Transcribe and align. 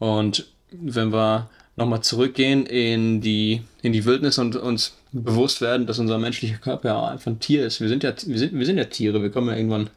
Und 0.00 0.46
wenn 0.72 1.12
wir 1.12 1.48
nochmal 1.76 2.02
zurückgehen 2.02 2.66
in 2.66 3.20
die, 3.20 3.62
in 3.82 3.92
die 3.92 4.04
Wildnis 4.04 4.38
und 4.38 4.56
uns 4.56 4.96
bewusst 5.12 5.60
werden, 5.60 5.86
dass 5.86 5.98
unser 5.98 6.18
menschlicher 6.18 6.58
Körper 6.58 6.88
ja 6.88 7.08
einfach 7.08 7.28
ein 7.28 7.40
Tier 7.40 7.64
ist. 7.66 7.80
Wir 7.80 7.88
sind 7.88 8.02
ja, 8.02 8.12
wir 8.26 8.38
sind, 8.38 8.52
wir 8.58 8.66
sind 8.66 8.78
ja 8.78 8.84
Tiere, 8.84 9.22
wir 9.22 9.30
kommen 9.30 9.48
ja 9.48 9.56
irgendwann, 9.56 9.90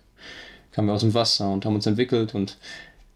kamen 0.72 0.88
wir 0.88 0.94
aus 0.94 1.02
dem 1.02 1.14
Wasser 1.14 1.50
und 1.52 1.66
haben 1.66 1.76
uns 1.76 1.86
entwickelt 1.86 2.36
und 2.36 2.58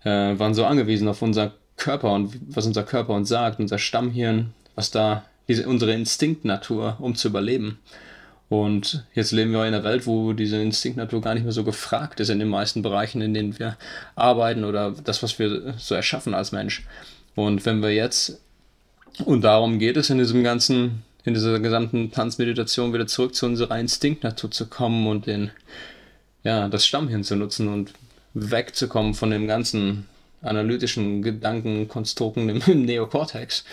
äh, 0.03 0.37
waren 0.39 0.53
so 0.53 0.65
angewiesen 0.65 1.07
auf 1.07 1.21
unser 1.21 1.53
Körper 1.75 2.13
und 2.13 2.37
was 2.47 2.65
unser 2.65 2.83
Körper 2.83 3.13
uns 3.13 3.29
sagt, 3.29 3.59
unser 3.59 3.77
Stammhirn, 3.77 4.53
was 4.75 4.91
da, 4.91 5.25
diese, 5.47 5.67
unsere 5.67 5.93
Instinktnatur, 5.93 6.97
um 6.99 7.15
zu 7.15 7.27
überleben. 7.29 7.79
Und 8.49 9.05
jetzt 9.13 9.31
leben 9.33 9.51
wir 9.51 9.65
in 9.67 9.73
einer 9.73 9.83
Welt, 9.83 10.07
wo 10.07 10.31
diese 10.31 10.61
Instinktnatur 10.61 11.21
gar 11.21 11.33
nicht 11.33 11.43
mehr 11.43 11.51
so 11.51 11.65
gefragt 11.65 12.19
ist 12.21 12.29
in 12.29 12.39
den 12.39 12.47
meisten 12.47 12.81
Bereichen, 12.81 13.21
in 13.21 13.33
denen 13.33 13.59
wir 13.59 13.77
arbeiten 14.15 14.63
oder 14.63 14.91
das, 14.91 15.21
was 15.21 15.37
wir 15.37 15.73
so 15.77 15.95
erschaffen 15.95 16.33
als 16.33 16.53
Mensch. 16.53 16.85
Und 17.35 17.65
wenn 17.65 17.81
wir 17.81 17.93
jetzt, 17.93 18.39
und 19.25 19.41
darum 19.41 19.79
geht 19.79 19.97
es 19.97 20.09
in 20.09 20.17
diesem 20.17 20.43
ganzen, 20.43 21.03
in 21.25 21.33
dieser 21.33 21.59
gesamten 21.59 22.11
Tanzmeditation 22.11 22.93
wieder 22.93 23.05
zurück 23.05 23.35
zu 23.35 23.45
unserer 23.45 23.77
Instinktnatur 23.77 24.49
zu 24.49 24.67
kommen 24.67 25.07
und 25.07 25.27
den, 25.27 25.51
ja, 26.43 26.69
das 26.69 26.85
Stammhirn 26.85 27.25
zu 27.25 27.35
nutzen 27.35 27.67
und 27.67 27.91
wegzukommen 28.33 29.13
von 29.13 29.29
dem 29.29 29.47
ganzen 29.47 30.05
analytischen 30.41 31.21
Gedankenkonstrukten 31.21 32.47
im, 32.49 32.81
Neokortex. 32.85 33.65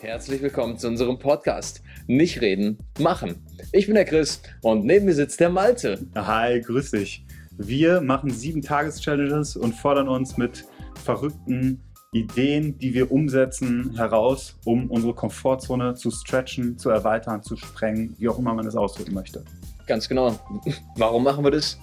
Herzlich 0.00 0.42
willkommen 0.42 0.76
zu 0.76 0.88
unserem 0.88 1.18
Podcast. 1.18 1.82
Nicht 2.06 2.40
reden, 2.42 2.78
machen. 2.98 3.46
Ich 3.72 3.86
bin 3.86 3.94
der 3.94 4.04
Chris 4.04 4.42
und 4.60 4.84
neben 4.84 5.06
mir 5.06 5.14
sitzt 5.14 5.40
der 5.40 5.48
Malte. 5.48 6.06
Hi, 6.14 6.60
grüß 6.60 6.90
dich. 6.90 7.24
Wir 7.56 8.02
machen 8.02 8.30
sieben 8.30 8.60
Tages-Challenges 8.60 9.56
und 9.56 9.74
fordern 9.74 10.08
uns 10.08 10.36
mit 10.36 10.66
verrückten 11.04 11.80
Ideen, 12.12 12.76
die 12.78 12.92
wir 12.92 13.10
umsetzen, 13.10 13.96
heraus, 13.96 14.56
um 14.64 14.90
unsere 14.90 15.14
Komfortzone 15.14 15.94
zu 15.94 16.10
stretchen, 16.10 16.76
zu 16.76 16.90
erweitern, 16.90 17.42
zu 17.42 17.56
sprengen, 17.56 18.14
wie 18.18 18.28
auch 18.28 18.38
immer 18.38 18.52
man 18.52 18.66
es 18.66 18.76
ausdrücken 18.76 19.14
möchte. 19.14 19.42
Ganz 19.86 20.08
genau. 20.08 20.38
Warum 20.96 21.22
machen 21.22 21.44
wir 21.44 21.50
das? 21.50 21.78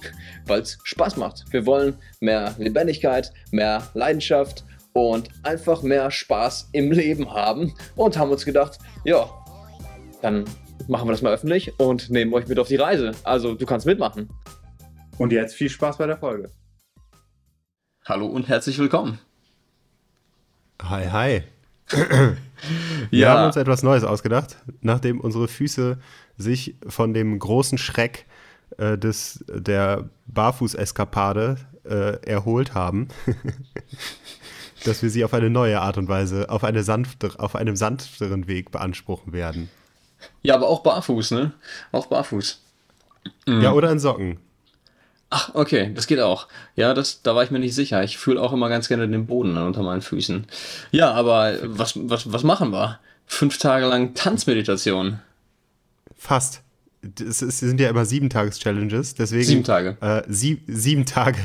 Weil 0.45 0.61
es 0.61 0.77
Spaß 0.83 1.17
macht. 1.17 1.45
Wir 1.51 1.65
wollen 1.65 1.95
mehr 2.19 2.53
Lebendigkeit, 2.57 3.31
mehr 3.51 3.87
Leidenschaft 3.93 4.65
und 4.93 5.29
einfach 5.43 5.81
mehr 5.81 6.09
Spaß 6.11 6.69
im 6.71 6.91
Leben 6.91 7.31
haben 7.33 7.73
und 7.95 8.17
haben 8.17 8.31
uns 8.31 8.45
gedacht, 8.45 8.77
ja, 9.03 9.29
dann 10.21 10.45
machen 10.87 11.07
wir 11.07 11.11
das 11.11 11.21
mal 11.21 11.33
öffentlich 11.33 11.77
und 11.79 12.09
nehmen 12.09 12.33
euch 12.33 12.47
mit 12.47 12.59
auf 12.59 12.67
die 12.67 12.75
Reise. 12.75 13.11
Also 13.23 13.55
du 13.55 13.65
kannst 13.65 13.85
mitmachen. 13.85 14.29
Und 15.17 15.31
jetzt 15.31 15.55
viel 15.55 15.69
Spaß 15.69 15.97
bei 15.97 16.07
der 16.07 16.17
Folge. 16.17 16.51
Hallo 18.05 18.27
und 18.27 18.47
herzlich 18.47 18.77
willkommen. 18.79 19.19
Hi, 20.81 21.09
hi. 21.09 21.43
Wir 23.09 23.19
ja. 23.19 23.33
haben 23.33 23.45
uns 23.47 23.55
etwas 23.55 23.83
Neues 23.83 24.03
ausgedacht, 24.03 24.57
nachdem 24.81 25.19
unsere 25.19 25.47
Füße 25.47 25.99
sich 26.37 26.75
von 26.87 27.13
dem 27.13 27.37
großen 27.37 27.77
Schreck 27.77 28.25
äh, 28.77 28.97
des, 28.97 29.43
der 29.47 30.09
Barfuß-Eskapade 30.27 31.57
äh, 31.83 32.25
erholt 32.25 32.73
haben. 32.73 33.09
dass 34.85 35.01
wir 35.01 35.09
sie 35.09 35.23
auf 35.23 35.33
eine 35.33 35.49
neue 35.49 35.81
Art 35.81 35.97
und 35.97 36.07
Weise, 36.07 36.49
auf, 36.49 36.63
eine 36.63 36.83
sanfte, 36.83 37.31
auf 37.37 37.55
einem 37.55 37.75
sanfteren 37.75 38.47
Weg 38.47 38.71
beanspruchen 38.71 39.33
werden. 39.33 39.69
Ja, 40.41 40.55
aber 40.55 40.67
auch 40.67 40.81
barfuß, 40.83 41.31
ne? 41.31 41.53
Auch 41.91 42.07
barfuß. 42.07 42.61
Mhm. 43.47 43.61
Ja, 43.61 43.73
oder 43.73 43.91
in 43.91 43.99
Socken. 43.99 44.39
Ach, 45.29 45.49
okay, 45.55 45.91
das 45.95 46.05
geht 46.05 46.19
auch. 46.19 46.47
Ja, 46.75 46.93
das, 46.93 47.23
da 47.23 47.35
war 47.35 47.43
ich 47.43 47.49
mir 47.49 47.59
nicht 47.59 47.73
sicher. 47.73 48.03
Ich 48.03 48.17
fühle 48.17 48.39
auch 48.39 48.53
immer 48.53 48.69
ganz 48.69 48.87
gerne 48.87 49.07
den 49.07 49.25
Boden 49.25 49.57
unter 49.57 49.81
meinen 49.81 50.01
Füßen. 50.01 50.45
Ja, 50.91 51.11
aber 51.11 51.57
was, 51.63 51.93
was, 51.95 52.31
was 52.31 52.43
machen 52.43 52.71
wir? 52.71 52.99
Fünf 53.25 53.57
Tage 53.57 53.87
lang 53.87 54.13
Tanzmeditation. 54.13 55.19
Fast 56.15 56.61
es, 57.19 57.41
ist, 57.41 57.59
sind 57.59 57.79
ja 57.79 57.89
immer 57.89 58.05
sieben 58.05 58.29
Tages-Challenges, 58.29 59.15
deswegen. 59.15 59.43
Sieben 59.43 59.63
Tage. 59.63 59.97
Äh, 60.01 60.23
sieb, 60.27 60.63
sieben 60.67 61.05
Tage. 61.05 61.39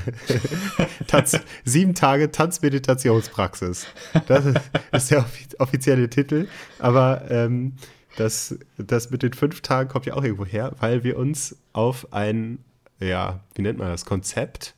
Tanz, 1.07 1.39
sieben 1.65 1.95
Tage 1.95 2.31
Tanzmeditationspraxis. 2.31 3.87
Das 4.27 4.45
ist 4.93 5.11
der 5.11 5.25
offizielle 5.59 6.09
Titel. 6.09 6.47
Aber 6.79 7.31
ähm, 7.31 7.73
das, 8.17 8.59
das 8.77 9.11
mit 9.11 9.23
den 9.23 9.33
fünf 9.33 9.61
Tagen 9.61 9.89
kommt 9.89 10.07
ja 10.07 10.15
auch 10.15 10.25
irgendwo 10.25 10.45
her, 10.45 10.75
weil 10.81 11.05
wir 11.05 11.17
uns 11.17 11.57
auf 11.73 12.13
ein, 12.13 12.59
ja, 13.01 13.41
wie 13.55 13.63
nennt 13.63 13.79
man 13.79 13.89
das, 13.89 14.05
Konzept, 14.05 14.75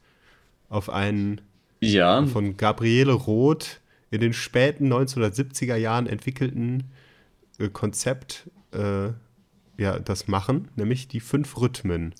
auf 0.69 0.89
ein 0.89 1.41
ja. 1.81 2.25
von 2.27 2.57
Gabriele 2.57 3.13
Roth 3.13 3.81
in 4.11 4.21
den 4.21 4.33
späten 4.33 4.93
1970er 4.93 5.77
Jahren 5.77 6.07
entwickelten 6.07 6.91
äh, 7.59 7.69
Konzept 7.69 8.51
äh, 8.73 9.11
ja, 9.81 9.99
das 9.99 10.29
machen, 10.29 10.69
nämlich 10.77 11.09
die 11.09 11.21
fünf 11.21 11.57
Rhythmen. 11.57 12.15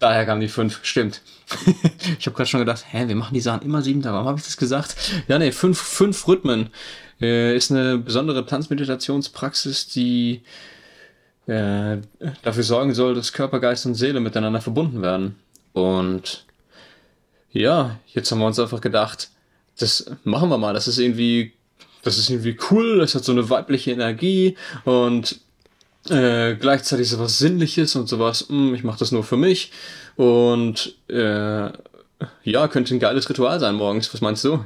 Daher 0.00 0.26
kamen 0.26 0.40
die 0.40 0.48
fünf, 0.48 0.80
stimmt. 0.82 1.22
ich 2.18 2.26
habe 2.26 2.36
gerade 2.36 2.48
schon 2.48 2.60
gedacht, 2.60 2.84
hä, 2.90 3.06
wir 3.06 3.14
machen 3.14 3.32
die 3.32 3.40
Sachen 3.40 3.62
immer 3.62 3.80
sieben 3.80 4.02
Tage. 4.02 4.14
Warum 4.14 4.26
habe 4.26 4.38
ich 4.38 4.44
das 4.44 4.56
gesagt? 4.56 4.96
Ja, 5.28 5.38
nee, 5.38 5.52
fünf, 5.52 5.80
fünf 5.80 6.26
Rhythmen 6.26 6.70
äh, 7.20 7.56
ist 7.56 7.70
eine 7.70 7.96
besondere 7.96 8.44
Tanzmeditationspraxis, 8.44 9.86
die 9.86 10.42
äh, 11.46 11.98
dafür 12.42 12.64
sorgen 12.64 12.92
soll, 12.92 13.14
dass 13.14 13.32
Körper, 13.32 13.60
Geist 13.60 13.86
und 13.86 13.94
Seele 13.94 14.18
miteinander 14.18 14.60
verbunden 14.60 15.00
werden. 15.00 15.36
Und 15.72 16.44
ja, 17.52 18.00
jetzt 18.08 18.32
haben 18.32 18.40
wir 18.40 18.46
uns 18.46 18.58
einfach 18.58 18.80
gedacht, 18.80 19.30
das 19.78 20.10
machen 20.24 20.48
wir 20.48 20.58
mal. 20.58 20.74
Das 20.74 20.88
ist 20.88 20.98
irgendwie, 20.98 21.52
das 22.02 22.18
ist 22.18 22.30
irgendwie 22.30 22.58
cool. 22.70 22.98
Das 22.98 23.14
hat 23.14 23.24
so 23.24 23.30
eine 23.30 23.48
weibliche 23.48 23.92
Energie 23.92 24.56
und 24.84 25.45
äh, 26.10 26.56
gleichzeitig 26.56 27.08
so 27.08 27.18
was 27.18 27.38
Sinnliches 27.38 27.96
und 27.96 28.08
sowas, 28.08 28.48
mh, 28.48 28.56
hm, 28.56 28.74
ich 28.74 28.84
mache 28.84 28.98
das 28.98 29.12
nur 29.12 29.24
für 29.24 29.36
mich. 29.36 29.72
Und 30.16 30.96
äh, 31.08 31.70
ja, 32.42 32.68
könnte 32.68 32.94
ein 32.94 33.00
geiles 33.00 33.28
Ritual 33.28 33.60
sein 33.60 33.74
morgens. 33.74 34.12
Was 34.12 34.20
meinst 34.20 34.44
du? 34.44 34.64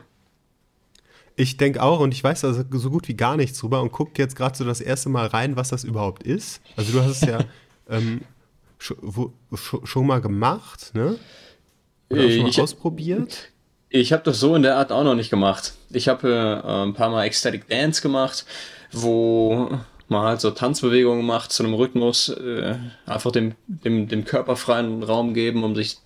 Ich 1.37 1.57
denke 1.57 1.83
auch 1.83 2.01
und 2.01 2.13
ich 2.13 2.23
weiß 2.23 2.43
da 2.43 2.53
so 2.53 2.91
gut 2.91 3.09
wie 3.09 3.15
gar 3.15 3.37
nichts 3.37 3.59
drüber 3.59 3.81
und 3.81 3.93
gucke 3.93 4.13
jetzt 4.17 4.37
gerade 4.37 4.57
so 4.57 4.65
das 4.65 4.81
erste 4.81 5.09
Mal 5.09 5.27
rein, 5.27 5.57
was 5.57 5.71
das 5.71 5.85
überhaupt 5.85 6.23
ist. 6.23 6.61
Also 6.77 6.93
du 6.93 7.03
hast 7.03 7.23
es 7.23 7.29
ja 7.29 7.39
ähm, 7.89 8.23
schon, 8.79 8.97
wo, 9.01 9.33
schon 9.85 10.07
mal 10.07 10.21
gemacht, 10.21 10.91
ne? 10.95 11.19
Oder 12.11 12.31
schon 12.31 12.43
mal 12.43 12.49
ich, 12.49 12.61
ausprobiert? 12.61 13.51
Ich 13.89 14.13
habe 14.13 14.23
das 14.23 14.41
so 14.41 14.55
in 14.55 14.63
der 14.63 14.77
Art 14.77 14.93
auch 14.93 15.05
noch 15.05 15.15
nicht 15.15 15.31
gemacht. 15.31 15.73
Ich 15.91 16.09
habe 16.09 16.63
äh, 16.65 16.85
ein 16.85 16.95
paar 16.95 17.11
Mal 17.11 17.25
Ecstatic 17.25 17.69
Dance 17.69 18.03
gemacht, 18.03 18.45
wo 18.93 19.79
man 20.11 20.25
halt 20.25 20.41
so 20.41 20.51
Tanzbewegungen 20.51 21.25
macht 21.25 21.53
zu 21.53 21.63
einem 21.63 21.75
Rhythmus, 21.75 22.29
äh, 22.29 22.77
einfach 23.07 23.33
dem, 23.33 23.55
dem, 23.67 24.09
dem 24.09 24.25
Körper 24.25 24.57
freien 24.57 25.03
Raum 25.03 25.35
geben, 25.35 25.65
um 25.65 25.75
sich 25.75 25.99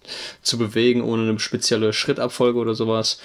zu 0.42 0.59
bewegen, 0.59 1.03
ohne 1.03 1.28
eine 1.28 1.38
spezielle 1.41 1.92
Schrittabfolge 1.92 2.59
oder 2.59 2.75
sowas. 2.75 3.19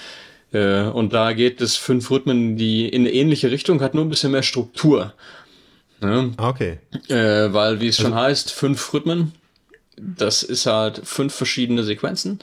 Äh, 0.51 0.83
und 0.83 1.13
da 1.13 1.33
geht 1.33 1.61
es 1.61 1.75
fünf 1.75 2.09
Rhythmen, 2.09 2.57
die 2.57 2.87
in 2.87 3.01
eine 3.01 3.13
ähnliche 3.13 3.51
Richtung 3.51 3.81
hat, 3.81 3.93
nur 3.93 4.05
ein 4.05 4.09
bisschen 4.09 4.31
mehr 4.31 4.43
Struktur. 4.43 5.13
Ne? 6.01 6.31
Okay. 6.37 6.79
Äh, 7.09 7.53
weil, 7.53 7.81
wie 7.81 7.89
es 7.89 7.97
schon 7.97 8.13
also 8.13 8.25
heißt, 8.25 8.51
fünf 8.51 8.93
Rhythmen, 8.93 9.33
das 9.97 10.43
ist 10.43 10.65
halt 10.65 11.01
fünf 11.03 11.33
verschiedene 11.33 11.83
Sequenzen, 11.83 12.39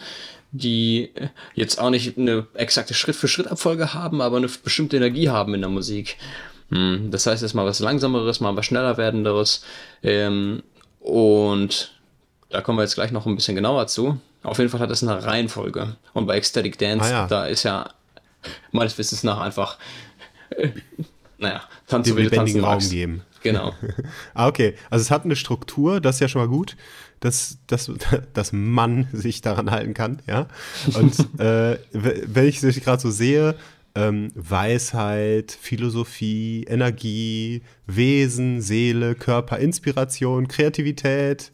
die 0.52 1.10
jetzt 1.54 1.80
auch 1.80 1.90
nicht 1.90 2.18
eine 2.18 2.46
exakte 2.54 2.94
Schritt-für-Schritt-Abfolge 2.94 3.94
haben, 3.94 4.20
aber 4.20 4.36
eine 4.36 4.48
bestimmte 4.48 4.96
Energie 4.96 5.30
haben 5.30 5.54
in 5.54 5.62
der 5.62 5.70
Musik. 5.70 6.16
Hm, 6.70 7.10
das 7.10 7.26
heißt, 7.26 7.42
erstmal 7.42 7.66
was 7.66 7.80
Langsameres, 7.80 8.40
mal 8.40 8.56
was 8.56 8.66
schneller 8.66 8.96
werdenderes. 8.96 9.64
Ähm, 10.02 10.62
und 11.00 11.92
da 12.50 12.60
kommen 12.60 12.78
wir 12.78 12.82
jetzt 12.82 12.94
gleich 12.94 13.12
noch 13.12 13.26
ein 13.26 13.36
bisschen 13.36 13.54
genauer 13.54 13.86
zu. 13.86 14.18
Auf 14.42 14.58
jeden 14.58 14.70
Fall 14.70 14.80
hat 14.80 14.90
das 14.90 15.02
eine 15.02 15.24
Reihenfolge. 15.24 15.96
Und 16.12 16.26
bei 16.26 16.36
Ecstatic 16.36 16.78
Dance, 16.78 17.06
ah, 17.06 17.10
ja. 17.10 17.26
da 17.26 17.46
ist 17.46 17.62
ja 17.62 17.90
meines 18.72 18.96
Wissens 18.98 19.22
nach 19.22 19.40
einfach, 19.40 19.78
äh, 20.50 20.70
naja, 21.38 21.62
Tanz 21.86 22.06
Den 22.06 22.16
lebendigen 22.16 22.64
Raum 22.64 22.78
geben. 22.78 23.22
Genau. 23.42 23.74
ah, 24.34 24.48
okay. 24.48 24.74
Also 24.90 25.02
es 25.02 25.10
hat 25.10 25.24
eine 25.24 25.36
Struktur, 25.36 26.00
das 26.00 26.16
ist 26.16 26.20
ja 26.20 26.28
schon 26.28 26.42
mal 26.42 26.48
gut, 26.48 26.76
dass, 27.20 27.58
dass, 27.66 27.90
dass 28.34 28.52
man 28.52 29.08
sich 29.12 29.40
daran 29.40 29.70
halten 29.70 29.94
kann, 29.94 30.22
ja. 30.26 30.48
Und 30.94 31.40
äh, 31.40 31.78
wenn 31.92 32.46
ich 32.46 32.62
es 32.62 32.80
gerade 32.80 33.00
so 33.00 33.10
sehe, 33.10 33.54
ähm, 33.96 34.30
Weisheit, 34.34 35.56
Philosophie, 35.58 36.64
Energie, 36.68 37.62
Wesen, 37.86 38.60
Seele, 38.60 39.14
Körper, 39.14 39.58
Inspiration, 39.58 40.48
Kreativität. 40.48 41.50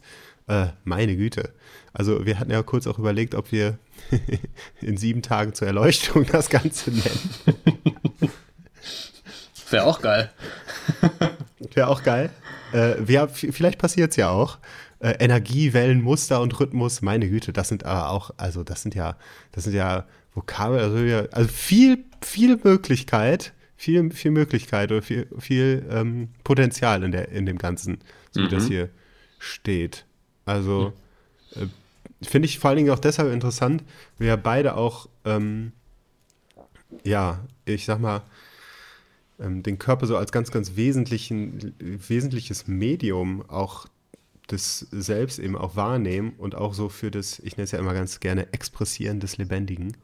Äh, 0.47 0.67
meine 0.83 1.15
Güte. 1.15 1.53
Also 1.93 2.25
wir 2.25 2.39
hatten 2.39 2.51
ja 2.51 2.61
kurz 2.63 2.85
auch 2.85 2.99
überlegt, 2.99 3.33
ob 3.33 3.51
wir 3.51 3.79
in 4.81 4.97
sieben 4.97 5.21
Tagen 5.21 5.53
zur 5.53 5.67
Erleuchtung 5.67 6.25
das 6.25 6.49
Ganze 6.49 6.91
nennen. 6.91 7.29
Wäre 9.69 9.85
auch 9.85 10.01
geil. 10.01 10.31
Wäre 11.73 11.87
auch 11.87 12.03
geil. 12.03 12.29
Äh, 12.73 12.95
wir, 12.99 13.29
vielleicht 13.29 13.79
passiert 13.79 14.11
es 14.11 14.17
ja 14.17 14.29
auch. 14.29 14.57
Äh, 15.03 15.17
Energiewellen, 15.19 16.01
Muster 16.01 16.39
und 16.39 16.57
Rhythmus, 16.57 17.01
meine 17.01 17.27
Güte, 17.27 17.51
das 17.51 17.67
sind 17.67 17.83
aber 17.83 18.09
auch, 18.09 18.31
also 18.37 18.63
das 18.63 18.83
sind 18.83 18.95
ja, 18.95 19.17
das 19.51 19.65
sind 19.65 19.73
ja 19.73 20.07
Vokabel, 20.33 20.79
also, 20.79 20.97
ja, 20.99 21.25
also 21.33 21.49
viel, 21.49 22.05
viel 22.21 22.57
Möglichkeit, 22.63 23.51
viel, 23.75 24.11
viel 24.11 24.31
Möglichkeit 24.31 24.93
oder 24.93 25.01
viel, 25.01 25.27
viel 25.39 25.85
ähm, 25.91 26.29
Potenzial 26.45 27.03
in, 27.03 27.11
der, 27.11 27.27
in 27.33 27.45
dem 27.45 27.57
Ganzen, 27.57 27.97
so 28.31 28.43
wie 28.43 28.47
das 28.47 28.63
Mhm. 28.63 28.67
hier 28.69 28.89
steht. 29.39 30.05
Also 30.45 30.93
äh, 31.57 31.65
finde 32.21 32.45
ich 32.45 32.59
vor 32.59 32.69
allen 32.69 32.77
Dingen 32.77 32.91
auch 32.91 32.99
deshalb 32.99 33.29
interessant, 33.33 33.83
wir 34.17 34.27
ja 34.27 34.35
beide 34.37 34.77
auch, 34.77 35.09
ähm, 35.25 35.73
ja, 37.03 37.41
ich 37.65 37.83
sag 37.83 37.99
mal, 37.99 38.21
ähm, 39.37 39.63
den 39.63 39.79
Körper 39.79 40.07
so 40.07 40.15
als 40.15 40.31
ganz, 40.31 40.49
ganz 40.49 40.77
wesentlichen, 40.77 41.75
wesentliches 41.79 42.67
Medium 42.67 43.43
auch 43.49 43.87
des 44.51 44.79
Selbst 44.91 45.39
eben 45.39 45.55
auch 45.55 45.75
wahrnehmen 45.75 46.33
und 46.37 46.55
auch 46.55 46.73
so 46.73 46.89
für 46.89 47.11
das, 47.11 47.39
ich 47.39 47.55
nenne 47.55 47.63
es 47.63 47.71
ja 47.71 47.79
immer 47.79 47.93
ganz 47.93 48.19
gerne, 48.19 48.51
Expressieren 48.51 49.19
des 49.19 49.37
Lebendigen, 49.37 49.95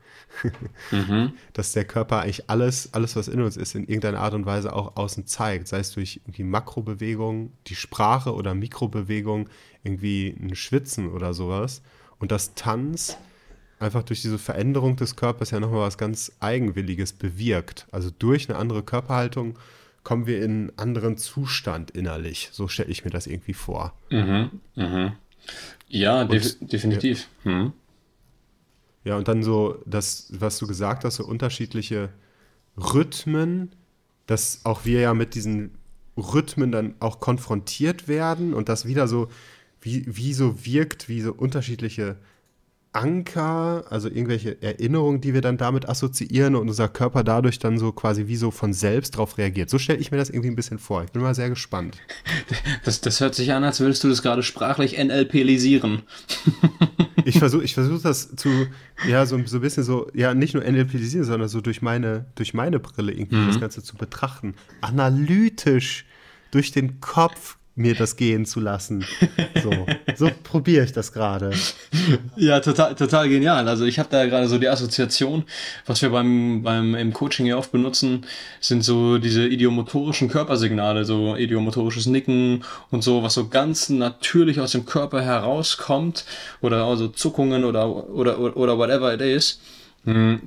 Mhm. 0.92 1.34
dass 1.54 1.74
der 1.74 1.86
Körper 1.86 2.22
eigentlich 2.22 2.50
alles, 2.50 2.94
alles, 2.94 3.16
was 3.16 3.28
in 3.28 3.42
uns 3.42 3.58
ist, 3.58 3.76
in 3.76 3.84
irgendeiner 3.84 4.20
Art 4.20 4.34
und 4.34 4.46
Weise 4.46 4.74
auch 4.74 4.96
außen 4.96 5.26
zeigt, 5.26 5.68
sei 5.68 5.80
es 5.80 5.92
durch 5.92 6.22
irgendwie 6.26 6.44
Makrobewegung, 6.44 7.52
die 7.68 7.76
Sprache 7.76 8.34
oder 8.34 8.54
Mikrobewegung, 8.54 9.50
irgendwie 9.84 10.36
ein 10.40 10.56
Schwitzen 10.56 11.10
oder 11.10 11.34
sowas. 11.34 11.82
Und 12.20 12.32
das 12.32 12.54
Tanz 12.54 13.18
einfach 13.80 14.04
durch 14.04 14.22
diese 14.22 14.40
Veränderung 14.40 14.96
des 14.98 15.16
Körpers 15.16 15.52
ja 15.52 15.60
nochmal 15.60 15.82
was 15.82 15.98
ganz 15.98 16.32
Eigenwilliges 16.40 17.14
bewirkt. 17.14 17.88
Also 17.92 18.10
durch 18.18 18.50
eine 18.50 18.58
andere 18.58 18.84
Körperhaltung 18.84 19.58
kommen 20.04 20.26
wir 20.26 20.38
in 20.38 20.52
einen 20.52 20.72
anderen 20.78 21.18
Zustand 21.18 21.92
innerlich. 21.92 22.50
So 22.52 22.68
stelle 22.68 22.90
ich 22.90 23.04
mir 23.06 23.12
das 23.12 23.28
irgendwie 23.28 23.54
vor. 23.54 23.94
Mhm. 24.10 24.50
Mhm. 24.76 25.12
Ja, 25.88 26.24
def 26.26 26.58
definitiv. 26.60 27.28
Mhm. 27.44 27.74
Ja, 29.04 29.18
und 29.18 29.28
dann 29.28 29.44
so 29.44 29.82
das, 29.86 30.28
was 30.32 30.58
du 30.58 30.68
gesagt 30.68 31.04
hast, 31.04 31.16
so 31.16 31.26
unterschiedliche 31.26 32.10
Rhythmen, 32.78 33.72
dass 34.28 34.62
auch 34.66 34.86
wir 34.86 35.00
ja 35.02 35.14
mit 35.14 35.36
diesen 35.36 35.72
Rhythmen 36.18 36.72
dann 36.72 36.96
auch 37.00 37.20
konfrontiert 37.20 38.08
werden 38.08 38.54
und 38.54 38.70
das 38.70 38.86
wieder 38.86 39.08
so, 39.08 39.30
wie, 39.82 40.04
wie 40.08 40.34
so 40.34 40.66
wirkt, 40.66 41.10
wie 41.10 41.22
so 41.22 41.34
unterschiedliche 41.34 42.18
Anker, 42.92 43.86
also 43.90 44.08
irgendwelche 44.08 44.62
Erinnerungen, 44.62 45.22
die 45.22 45.34
wir 45.34 45.42
dann 45.42 45.58
damit 45.58 45.88
assoziieren 45.88 46.56
und 46.56 46.70
unser 46.70 46.88
Körper 46.88 47.24
dadurch 47.24 47.60
dann 47.60 47.78
so 47.78 47.92
quasi 47.92 48.28
wie 48.28 48.36
so 48.36 48.50
von 48.50 48.74
selbst 48.74 49.12
drauf 49.12 49.38
reagiert. 49.38 49.70
So 49.70 49.78
stelle 49.78 50.00
ich 50.00 50.12
mir 50.12 50.18
das 50.18 50.30
irgendwie 50.30 50.50
ein 50.50 50.56
bisschen 50.56 50.80
vor. 50.80 51.04
Ich 51.04 51.12
bin 51.12 51.22
mal 51.22 51.36
sehr 51.36 51.50
gespannt. 51.50 51.98
Das, 52.84 53.02
das 53.02 53.20
hört 53.20 53.36
sich 53.36 53.54
an, 53.54 53.64
als 53.64 53.80
würdest 53.80 54.04
du 54.04 54.10
das 54.10 54.22
gerade 54.22 54.42
sprachlich 54.44 54.98
NLP-lisieren. 54.98 56.04
Ich 57.26 57.38
versuche 57.38 57.64
ich 57.64 57.74
versuch 57.74 58.02
das 58.02 58.36
zu, 58.36 58.50
ja, 59.08 59.26
so, 59.26 59.40
so 59.46 59.58
ein 59.58 59.62
bisschen 59.62 59.84
so, 59.84 60.10
ja, 60.14 60.34
nicht 60.34 60.54
nur 60.56 60.64
NLPisieren, 60.64 61.26
sondern 61.26 61.50
so 61.50 61.62
durch 61.62 61.82
meine, 61.82 62.26
durch 62.36 62.54
meine 62.54 62.80
Brille 62.80 63.12
irgendwie 63.12 63.46
das 63.46 63.60
Ganze 63.60 63.84
zu 63.84 63.98
betrachten. 63.98 64.56
Analytisch 64.82 66.06
durch 66.52 66.72
den 66.72 67.02
Kopf 67.02 67.59
mir 67.80 67.96
das 67.96 68.18
gehen 68.18 68.46
zu 68.46 68.60
lassen. 68.60 69.06
So, 69.64 69.72
so 70.16 70.30
probiere 70.44 70.84
ich 70.84 70.92
das 70.92 71.14
gerade. 71.14 71.52
Ja, 72.36 72.60
total, 72.60 72.94
total 72.96 73.30
genial. 73.30 73.68
Also 73.70 73.86
ich 73.86 74.00
habe 74.00 74.10
da 74.12 74.26
gerade 74.26 74.48
so 74.48 74.58
die 74.58 74.68
Assoziation, 74.68 75.46
was 75.86 76.02
wir 76.02 76.10
beim, 76.10 76.62
beim 76.62 76.94
im 76.96 77.14
Coaching 77.14 77.46
ja 77.46 77.58
oft 77.58 77.72
benutzen, 77.72 78.26
sind 78.60 78.84
so 78.84 79.18
diese 79.18 79.48
idiomotorischen 79.48 80.28
Körpersignale, 80.28 81.06
so 81.06 81.38
idiomotorisches 81.38 82.06
Nicken 82.06 82.66
und 82.92 83.02
so, 83.02 83.24
was 83.24 83.36
so 83.36 83.48
ganz 83.48 83.88
natürlich 83.90 84.60
aus 84.60 84.74
dem 84.74 84.86
Körper 84.86 85.22
herauskommt 85.22 86.26
oder 86.62 86.84
also 86.84 87.08
Zuckungen 87.08 87.64
oder 87.64 88.10
oder 88.10 88.40
oder, 88.40 88.78
whatever 88.78 89.14
it 89.14 89.22
is. 89.22 89.62
Hm, 90.04 90.42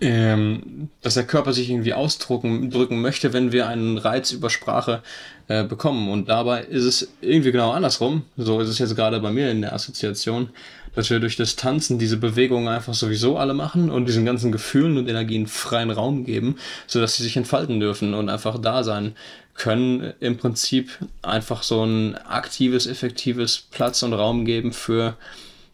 ähm, 0.00 0.88
dass 1.02 1.14
der 1.14 1.26
Körper 1.26 1.52
sich 1.52 1.70
irgendwie 1.70 1.94
ausdrücken 1.94 2.70
drücken 2.70 3.00
möchte, 3.00 3.32
wenn 3.32 3.52
wir 3.52 3.66
einen 3.66 3.98
Reiz 3.98 4.30
über 4.30 4.50
Sprache 4.50 5.02
äh, 5.48 5.64
bekommen. 5.64 6.08
Und 6.10 6.28
dabei 6.28 6.62
ist 6.62 6.84
es 6.84 7.08
irgendwie 7.20 7.52
genau 7.52 7.72
andersrum. 7.72 8.22
So 8.36 8.60
ist 8.60 8.68
es 8.68 8.78
jetzt 8.78 8.94
gerade 8.94 9.18
bei 9.20 9.30
mir 9.30 9.50
in 9.50 9.62
der 9.62 9.72
Assoziation, 9.72 10.50
dass 10.94 11.10
wir 11.10 11.20
durch 11.20 11.36
das 11.36 11.56
Tanzen 11.56 11.98
diese 11.98 12.16
Bewegungen 12.16 12.68
einfach 12.68 12.94
sowieso 12.94 13.38
alle 13.38 13.54
machen 13.54 13.90
und 13.90 14.06
diesen 14.06 14.24
ganzen 14.24 14.52
Gefühlen 14.52 14.98
und 14.98 15.08
Energien 15.08 15.46
freien 15.46 15.90
Raum 15.90 16.24
geben, 16.24 16.56
sodass 16.86 17.16
sie 17.16 17.22
sich 17.22 17.36
entfalten 17.36 17.80
dürfen 17.80 18.14
und 18.14 18.28
einfach 18.28 18.58
da 18.58 18.84
sein 18.84 19.14
können. 19.54 20.12
Im 20.20 20.36
Prinzip 20.36 20.90
einfach 21.22 21.62
so 21.62 21.84
ein 21.84 22.16
aktives, 22.16 22.86
effektives 22.86 23.66
Platz 23.70 24.02
und 24.02 24.12
Raum 24.12 24.44
geben 24.44 24.72
für 24.72 25.16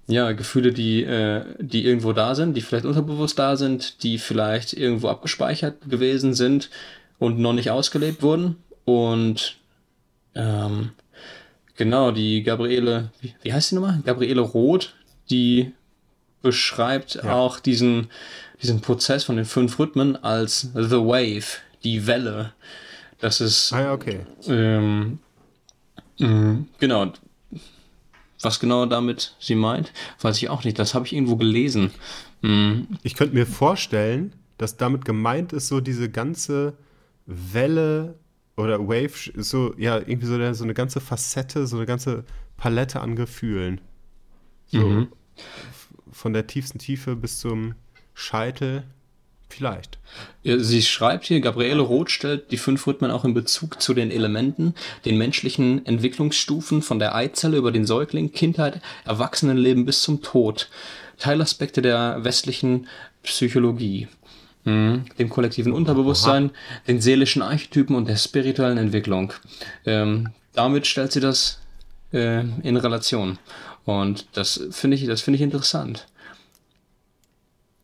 ja, 0.07 0.33
Gefühle, 0.33 0.73
die, 0.73 1.03
äh, 1.03 1.45
die 1.61 1.85
irgendwo 1.85 2.13
da 2.13 2.35
sind, 2.35 2.57
die 2.57 2.61
vielleicht 2.61 2.85
unterbewusst 2.85 3.39
da 3.39 3.57
sind, 3.57 4.03
die 4.03 4.19
vielleicht 4.19 4.73
irgendwo 4.75 5.09
abgespeichert 5.09 5.89
gewesen 5.89 6.35
sind 6.35 6.71
und 7.19 7.39
noch 7.39 7.53
nicht 7.55 7.71
ausgelebt 7.71 8.23
wurden. 8.23 8.57
Und 8.85 9.57
ähm, 10.35 10.91
genau, 11.77 12.11
die 12.11 12.43
Gabriele, 12.43 13.11
wie, 13.21 13.35
wie 13.43 13.53
heißt 13.53 13.71
die 13.71 13.77
nochmal? 13.77 14.01
Gabriele 14.05 14.43
Roth, 14.43 14.95
die 15.31 15.73
beschreibt 16.43 17.15
Ja. 17.15 17.33
auch 17.33 17.59
diesen, 17.59 18.09
diesen 18.63 18.83
Prozess 18.83 19.25
von 19.25 19.37
den 19.37 19.47
fünf 19.47 19.79
Rhythmen 19.79 20.23
als 20.23 20.69
The 20.75 20.99
Wave, 20.99 21.47
die 21.83 22.07
Welle. 22.07 22.53
Das 23.21 23.41
ist 23.41 23.73
Ah 23.73 23.81
ja, 23.81 23.93
okay. 23.95 24.21
ähm, 24.49 25.19
mh, 26.19 26.65
genau. 26.79 27.13
Was 28.45 28.61
genau 28.61 28.85
damit 28.87 29.35
sie 29.41 29.55
meint, 29.55 29.93
weiß 30.21 30.37
ich 30.39 30.49
auch 30.51 30.65
nicht. 30.65 30.79
Das 30.79 30.95
habe 30.95 31.07
ich 31.07 31.13
irgendwo 31.15 31.37
gelesen. 31.37 31.91
Mhm. 32.43 32.87
Ich 33.03 33.15
könnte 33.15 33.35
mir 33.35 33.47
vorstellen, 33.47 34.33
dass 34.59 34.77
damit 34.77 35.05
gemeint 35.05 35.53
ist, 35.53 35.69
so 35.69 35.81
diese 35.81 36.11
ganze 36.11 36.75
Welle 37.27 38.15
oder 38.57 38.79
Wave, 38.87 39.33
so, 39.43 39.75
ja, 39.79 39.97
irgendwie 39.99 40.27
so, 40.27 40.35
eine- 40.35 40.55
so 40.55 40.63
eine 40.65 40.75
ganze 40.75 41.01
Facette, 41.01 41.67
so 41.67 41.77
eine 41.77 41.87
ganze 41.87 42.25
Palette 42.57 43.01
an 43.01 43.17
Gefühlen. 43.17 43.81
So 44.67 44.79
Mhm. 44.79 45.09
von 46.13 46.33
der 46.33 46.47
tiefsten 46.47 46.79
Tiefe 46.79 47.17
bis 47.17 47.41
zum 47.41 47.75
Scheitel. 48.13 48.85
Vielleicht. 49.49 49.99
Sie 50.43 50.83
schreibt 50.83 51.27
hier, 51.27 51.41
Gabriele 51.41 51.81
Roth 51.83 52.11
stellt 52.11 52.51
die 52.51 52.57
fünf 52.57 52.87
Rhythmen 52.87 53.11
auch 53.11 53.25
in 53.25 53.35
Bezug 53.35 53.81
zu 53.81 53.95
den 53.95 54.11
Elementen, 54.11 54.75
den 55.05 55.17
menschlichen 55.17 55.87
Entwicklungsstufen 55.87 56.83
von 56.83 56.99
der 56.99 57.15
Eizelle 57.15 57.57
über 57.57 57.71
den 57.71 57.87
Säugling, 57.87 58.33
Kindheit, 58.33 58.81
Erwachsenenleben 59.05 59.85
bis 59.87 60.03
zum 60.03 60.23
Tod. 60.23 60.69
Teilaspekte 61.19 61.83
der 61.83 62.25
westlichen 62.25 62.89
Psychologie. 63.23 64.09
Mhm. 64.65 65.05
Dem 65.19 65.29
kollektiven 65.29 65.73
Unterbewusstsein, 65.73 66.51
den 66.89 67.01
seelischen 67.01 67.43
Archetypen 67.43 67.95
und 67.95 68.09
der 68.09 68.17
spirituellen 68.17 68.79
Entwicklung. 68.79 69.33
Ähm, 69.87 70.31
damit 70.55 70.87
stellt 70.87 71.13
sie 71.13 71.21
das 71.21 71.61
äh, 72.13 72.41
in 72.41 72.77
Relation. 72.77 73.39
Und 73.85 74.27
das 74.33 74.61
finde 74.71 74.97
ich, 74.97 75.07
das 75.07 75.21
finde 75.21 75.37
ich 75.37 75.43
interessant. 75.43 76.07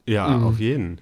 Ja, 0.07 0.29
Mhm. 0.29 0.45
auf 0.45 0.59
jeden. 0.59 1.01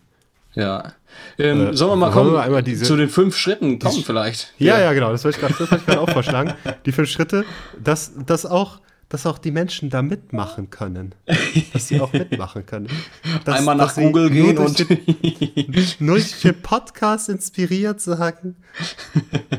Ja. 0.59 0.93
Ähm, 1.39 1.69
Äh, 1.69 1.77
sollen 1.77 1.93
wir 1.93 1.97
mal 1.97 2.11
kommen 2.11 2.33
wir 2.33 2.43
einmal 2.43 2.63
diese- 2.63 2.85
zu 2.85 2.97
den 2.97 3.09
fünf 3.09 3.37
Schritten 3.37 3.79
kommen 3.79 4.03
vielleicht? 4.05 4.53
Ja, 4.59 4.79
ja, 4.79 4.93
genau. 4.93 5.11
Das 5.13 5.25
wollte 5.25 5.39
ich 5.41 5.87
gerade 5.87 6.01
auch 6.01 6.11
vorschlagen. 6.11 6.55
Die 6.85 6.93
fünf 6.93 7.09
Schritte, 7.09 7.45
dass, 7.83 8.13
dass, 8.27 8.45
auch, 8.45 8.81
dass 9.09 9.25
auch 9.27 9.39
die 9.39 9.51
Menschen 9.53 9.89
da 9.91 10.03
mitmachen 10.03 10.71
können. 10.71 11.15
Dass 11.73 11.89
sie 11.89 12.01
auch 12.01 12.13
mitmachen 12.13 12.67
können. 12.67 12.89
Dass, 13.45 13.57
Einmal 13.59 13.77
nach 13.77 13.95
Google 13.95 14.31
gehen 14.31 14.57
nur 14.57 14.67
und 14.67 14.79
durch 15.69 16.01
nur 16.01 16.17
durch 16.17 16.41
den 16.41 16.61
Podcast 16.61 17.29
inspiriert 17.29 18.01
sagen, 18.01 18.57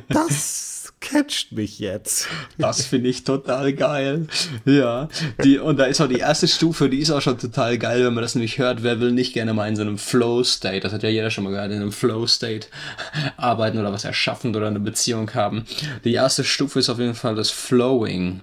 das 0.10 0.68
catcht 1.01 1.51
mich 1.53 1.79
jetzt. 1.79 2.27
das 2.58 2.86
finde 2.86 3.10
ich 3.10 3.24
total 3.24 3.74
geil. 3.74 4.27
Ja. 4.65 5.08
Die, 5.44 5.58
und 5.58 5.77
da 5.77 5.86
ist 5.86 6.01
auch 6.01 6.08
die 6.08 6.20
erste 6.20 6.48
Stufe, 6.48 6.89
die 6.89 7.00
ist 7.00 7.12
auch 7.12 7.22
schon 7.22 7.38
total 7.38 7.77
geil, 7.77 8.03
wenn 8.06 8.13
man 8.13 8.22
das 8.22 8.36
nämlich 8.36 8.58
hört. 8.58 8.84
Wer 8.84 9.00
will 9.00 9.12
nicht 9.12 9.34
gerne 9.34 9.53
mal 9.53 9.68
in 9.70 9.75
so 9.75 9.82
einem 9.82 9.98
Flow-State, 9.98 10.82
das 10.82 10.91
hat 10.94 11.03
ja 11.03 11.10
jeder 11.10 11.32
schon 11.32 11.44
mal 11.46 11.51
gehört, 11.51 11.72
in 11.72 11.77
einem 11.82 11.91
Flow-State 11.91 12.68
arbeiten 13.38 13.77
oder 13.79 13.94
was 13.94 14.03
erschaffen 14.06 14.56
oder 14.56 14.68
eine 14.68 14.79
Beziehung 14.79 15.34
haben. 15.34 15.65
Die 16.03 16.13
erste 16.13 16.44
Stufe 16.44 16.79
ist 16.79 16.89
auf 16.89 17.00
jeden 17.00 17.15
Fall 17.15 17.36
das 17.36 17.50
Flowing. 17.50 18.41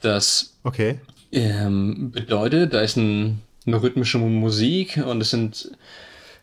Das 0.00 0.54
Okay. 0.64 1.00
ähm, 1.32 2.10
bedeutet, 2.12 2.72
da 2.72 2.80
ist 2.80 2.96
ein, 2.96 3.40
eine 3.66 3.82
rhythmische 3.82 4.18
Musik 4.18 5.00
und 5.04 5.20
es 5.20 5.30
sind 5.30 5.72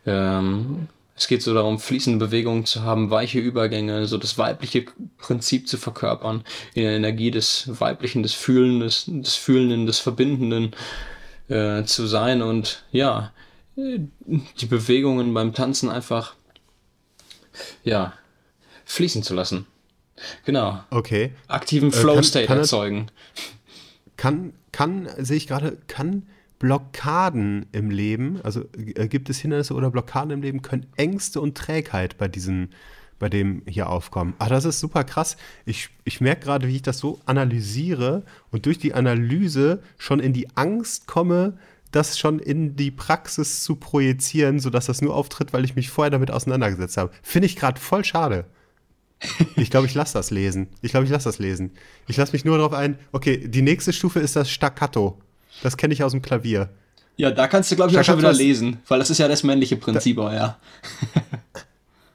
ähm, 0.06 0.88
es 1.22 1.28
geht 1.28 1.42
so 1.42 1.54
darum, 1.54 1.78
fließende 1.78 2.24
Bewegungen 2.26 2.66
zu 2.66 2.82
haben, 2.82 3.10
weiche 3.10 3.38
Übergänge, 3.38 4.06
so 4.06 4.18
das 4.18 4.38
weibliche 4.38 4.86
Prinzip 5.18 5.68
zu 5.68 5.78
verkörpern, 5.78 6.42
in 6.74 6.82
der 6.82 6.96
Energie 6.96 7.30
des 7.30 7.70
Weiblichen, 7.80 8.24
des 8.24 8.34
Fühlen, 8.34 8.80
des, 8.80 9.04
des 9.06 9.36
Fühlenden, 9.36 9.86
des 9.86 10.00
Verbindenden 10.00 10.72
äh, 11.48 11.84
zu 11.84 12.06
sein 12.08 12.42
und 12.42 12.84
ja, 12.90 13.32
äh, 13.76 14.00
die 14.60 14.66
Bewegungen 14.66 15.32
beim 15.32 15.54
Tanzen 15.54 15.88
einfach 15.90 16.34
ja, 17.84 18.14
fließen 18.84 19.22
zu 19.22 19.34
lassen. 19.34 19.66
Genau. 20.44 20.80
Okay. 20.90 21.32
Aktiven 21.46 21.92
kann- 21.92 22.00
Flow-State 22.00 22.46
kann 22.46 22.58
es- 22.58 22.72
erzeugen. 22.72 23.06
Kann, 24.16 24.54
kann, 24.72 25.08
sehe 25.18 25.36
ich 25.36 25.46
gerade, 25.46 25.78
kann 25.86 26.26
Blockaden 26.62 27.66
im 27.72 27.90
Leben, 27.90 28.40
also 28.44 28.62
äh, 28.76 29.08
gibt 29.08 29.28
es 29.28 29.40
Hindernisse 29.40 29.74
oder 29.74 29.90
Blockaden 29.90 30.30
im 30.30 30.42
Leben, 30.42 30.62
können 30.62 30.86
Ängste 30.94 31.40
und 31.40 31.58
Trägheit 31.58 32.18
bei 32.18 32.28
diesen, 32.28 32.70
bei 33.18 33.28
dem 33.28 33.62
hier 33.66 33.90
aufkommen. 33.90 34.34
Ah, 34.38 34.48
das 34.48 34.64
ist 34.64 34.78
super 34.78 35.02
krass. 35.02 35.36
Ich, 35.66 35.88
ich 36.04 36.20
merke 36.20 36.44
gerade, 36.44 36.68
wie 36.68 36.76
ich 36.76 36.82
das 36.82 36.98
so 36.98 37.18
analysiere 37.26 38.22
und 38.52 38.64
durch 38.64 38.78
die 38.78 38.94
Analyse 38.94 39.82
schon 39.98 40.20
in 40.20 40.32
die 40.32 40.56
Angst 40.56 41.08
komme, 41.08 41.58
das 41.90 42.16
schon 42.16 42.38
in 42.38 42.76
die 42.76 42.92
Praxis 42.92 43.64
zu 43.64 43.74
projizieren, 43.74 44.60
sodass 44.60 44.86
das 44.86 45.02
nur 45.02 45.16
auftritt, 45.16 45.52
weil 45.52 45.64
ich 45.64 45.74
mich 45.74 45.90
vorher 45.90 46.10
damit 46.10 46.30
auseinandergesetzt 46.30 46.96
habe. 46.96 47.10
Finde 47.22 47.46
ich 47.46 47.56
gerade 47.56 47.80
voll 47.80 48.04
schade. 48.04 48.44
Ich 49.56 49.70
glaube, 49.70 49.86
ich 49.86 49.94
lasse 49.94 50.14
das 50.14 50.30
lesen. 50.30 50.68
Ich 50.80 50.92
glaube, 50.92 51.06
ich 51.06 51.10
lasse 51.10 51.28
das 51.28 51.40
lesen. 51.40 51.72
Ich 52.06 52.16
lasse 52.16 52.32
mich 52.32 52.44
nur 52.44 52.56
darauf 52.56 52.72
ein, 52.72 53.00
okay, 53.10 53.48
die 53.48 53.62
nächste 53.62 53.92
Stufe 53.92 54.20
ist 54.20 54.36
das 54.36 54.48
Staccato. 54.48 55.18
Das 55.62 55.76
kenne 55.76 55.94
ich 55.94 56.02
aus 56.02 56.12
dem 56.12 56.22
Klavier. 56.22 56.70
Ja, 57.16 57.30
da 57.30 57.46
kannst 57.46 57.70
du, 57.70 57.76
glaube 57.76 57.90
ich, 57.90 57.98
auch 57.98 58.04
schon 58.04 58.18
wieder 58.18 58.32
lesen, 58.32 58.78
weil 58.88 58.98
das 58.98 59.10
ist 59.10 59.18
ja 59.18 59.28
das 59.28 59.42
männliche 59.42 59.76
Prinzip, 59.76 60.16
da, 60.16 60.34
ja. 60.34 60.58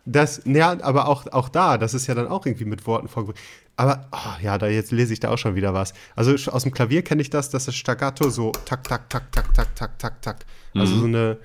Das, 0.09 0.41
ja, 0.45 0.81
aber 0.83 1.09
auch, 1.09 1.27
auch 1.33 1.49
da, 1.49 1.77
das 1.77 1.93
ist 1.93 2.07
ja 2.07 2.15
dann 2.15 2.27
auch 2.27 2.45
irgendwie 2.45 2.63
mit 2.63 2.87
Worten 2.87 3.09
vorgebracht. 3.09 3.43
Aber, 3.75 4.07
oh, 4.13 4.41
ja, 4.41 4.57
da 4.57 4.67
jetzt 4.67 4.91
lese 4.91 5.11
ich 5.11 5.19
da 5.19 5.29
auch 5.29 5.37
schon 5.37 5.55
wieder 5.55 5.73
was. 5.73 5.93
Also 6.15 6.33
aus 6.49 6.63
dem 6.63 6.71
Klavier 6.71 7.03
kenne 7.03 7.21
ich 7.21 7.29
das, 7.29 7.49
dass 7.49 7.65
das 7.65 7.75
Staccato 7.75 8.29
so 8.29 8.53
tak, 8.63 8.87
tak, 8.87 9.09
tak, 9.09 9.29
tak, 9.33 9.53
tak, 9.53 9.75
tak, 9.75 9.99
tak, 9.99 10.21
tak. 10.21 10.45
Also 10.73 10.95
mhm. 10.95 10.99
so 10.99 11.05
eine, 11.05 11.37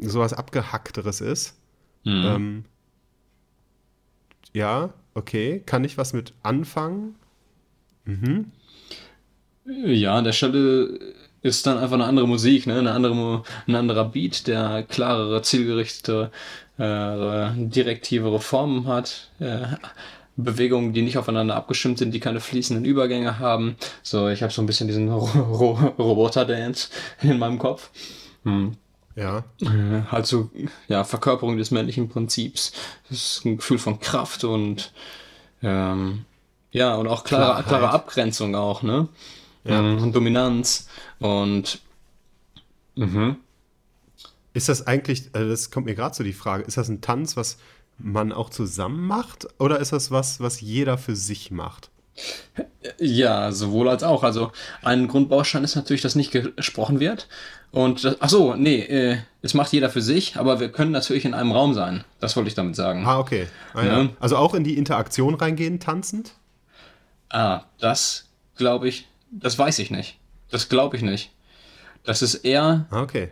so 0.00 0.20
was 0.20 0.32
Abgehackteres 0.32 1.20
ist. 1.20 1.54
Mhm. 2.04 2.24
Ähm, 2.24 2.64
ja, 4.54 4.94
okay. 5.12 5.62
Kann 5.66 5.84
ich 5.84 5.98
was 5.98 6.14
mit 6.14 6.32
anfangen? 6.42 7.16
Mhm. 8.06 8.52
Ja, 9.66 10.14
an 10.16 10.24
der 10.24 10.32
Stelle 10.32 10.98
ist 11.42 11.66
dann 11.66 11.78
einfach 11.78 11.94
eine 11.94 12.04
andere 12.04 12.28
Musik, 12.28 12.66
ne? 12.66 12.78
eine 12.78 12.92
andere, 12.92 13.42
ein 13.66 13.74
anderer 13.74 14.04
Beat, 14.06 14.46
der 14.46 14.84
klarere, 14.84 15.42
zielgerichtete, 15.42 16.30
äh, 16.78 17.50
direktivere 17.56 18.40
Formen 18.40 18.86
hat. 18.86 19.30
Äh, 19.38 19.66
Bewegungen, 20.36 20.92
die 20.92 21.02
nicht 21.02 21.16
aufeinander 21.16 21.56
abgestimmt 21.56 21.98
sind, 21.98 22.12
die 22.12 22.20
keine 22.20 22.40
fließenden 22.40 22.84
Übergänge 22.84 23.38
haben. 23.38 23.76
So, 24.02 24.28
ich 24.28 24.42
habe 24.42 24.52
so 24.52 24.60
ein 24.60 24.66
bisschen 24.66 24.86
diesen 24.86 25.08
Ro 25.12 25.24
Ro 25.24 25.72
Roboter-Dance 25.98 26.90
in 27.22 27.38
meinem 27.38 27.58
Kopf. 27.58 27.90
Hm. 28.44 28.76
Ja. 29.14 29.44
Äh, 29.62 30.02
halt 30.10 30.26
so, 30.26 30.50
ja, 30.88 31.02
Verkörperung 31.04 31.56
des 31.56 31.70
männlichen 31.70 32.10
Prinzips. 32.10 32.72
Das 33.08 33.18
ist 33.18 33.46
ein 33.46 33.56
Gefühl 33.56 33.78
von 33.78 33.98
Kraft 33.98 34.44
und 34.44 34.92
ähm, 35.62 36.26
ja, 36.70 36.94
und 36.96 37.08
auch 37.08 37.24
klare, 37.24 37.62
klare 37.62 37.88
Abgrenzung 37.88 38.54
auch, 38.54 38.82
ne? 38.82 39.08
Ja. 39.66 39.80
Ähm, 39.80 40.02
und 40.02 40.14
Dominanz. 40.14 40.88
Und 41.18 41.80
mhm. 42.94 43.36
ist 44.52 44.68
das 44.68 44.86
eigentlich, 44.86 45.30
also 45.32 45.48
das 45.48 45.70
kommt 45.70 45.86
mir 45.86 45.94
gerade 45.94 46.14
so 46.14 46.24
die 46.24 46.32
Frage, 46.32 46.64
ist 46.64 46.76
das 46.76 46.88
ein 46.88 47.00
Tanz, 47.00 47.36
was 47.36 47.58
man 47.98 48.32
auch 48.32 48.50
zusammen 48.50 49.06
macht 49.06 49.48
oder 49.58 49.78
ist 49.80 49.92
das 49.92 50.10
was, 50.10 50.40
was 50.40 50.60
jeder 50.60 50.98
für 50.98 51.16
sich 51.16 51.50
macht? 51.50 51.90
Ja, 52.98 53.52
sowohl 53.52 53.88
als 53.88 54.02
auch. 54.02 54.22
Also 54.22 54.50
ein 54.82 55.08
Grundbaustein 55.08 55.64
ist 55.64 55.76
natürlich, 55.76 56.02
dass 56.02 56.14
nicht 56.14 56.30
gesprochen 56.30 57.00
wird. 57.00 57.28
Und 57.72 58.04
das, 58.04 58.16
ach 58.20 58.30
so, 58.30 58.54
nee, 58.54 58.80
äh, 58.80 59.18
es 59.42 59.52
macht 59.52 59.72
jeder 59.72 59.90
für 59.90 60.00
sich, 60.00 60.36
aber 60.36 60.60
wir 60.60 60.70
können 60.70 60.92
natürlich 60.92 61.26
in 61.26 61.34
einem 61.34 61.52
Raum 61.52 61.74
sein. 61.74 62.04
Das 62.20 62.36
wollte 62.36 62.48
ich 62.48 62.54
damit 62.54 62.74
sagen. 62.74 63.04
Ah, 63.06 63.18
okay. 63.18 63.48
Ah, 63.74 63.84
ja. 63.84 64.02
Ja. 64.02 64.08
Also 64.18 64.36
auch 64.36 64.54
in 64.54 64.64
die 64.64 64.78
Interaktion 64.78 65.34
reingehen, 65.34 65.78
tanzend? 65.78 66.32
Ah, 67.28 67.64
das 67.80 68.26
glaube 68.56 68.88
ich, 68.88 69.08
das 69.30 69.58
weiß 69.58 69.78
ich 69.78 69.90
nicht. 69.90 70.18
Das 70.50 70.68
glaube 70.68 70.96
ich 70.96 71.02
nicht. 71.02 71.32
Das 72.04 72.22
ist 72.22 72.36
eher. 72.36 72.86
Ah, 72.90 73.02
okay. 73.02 73.30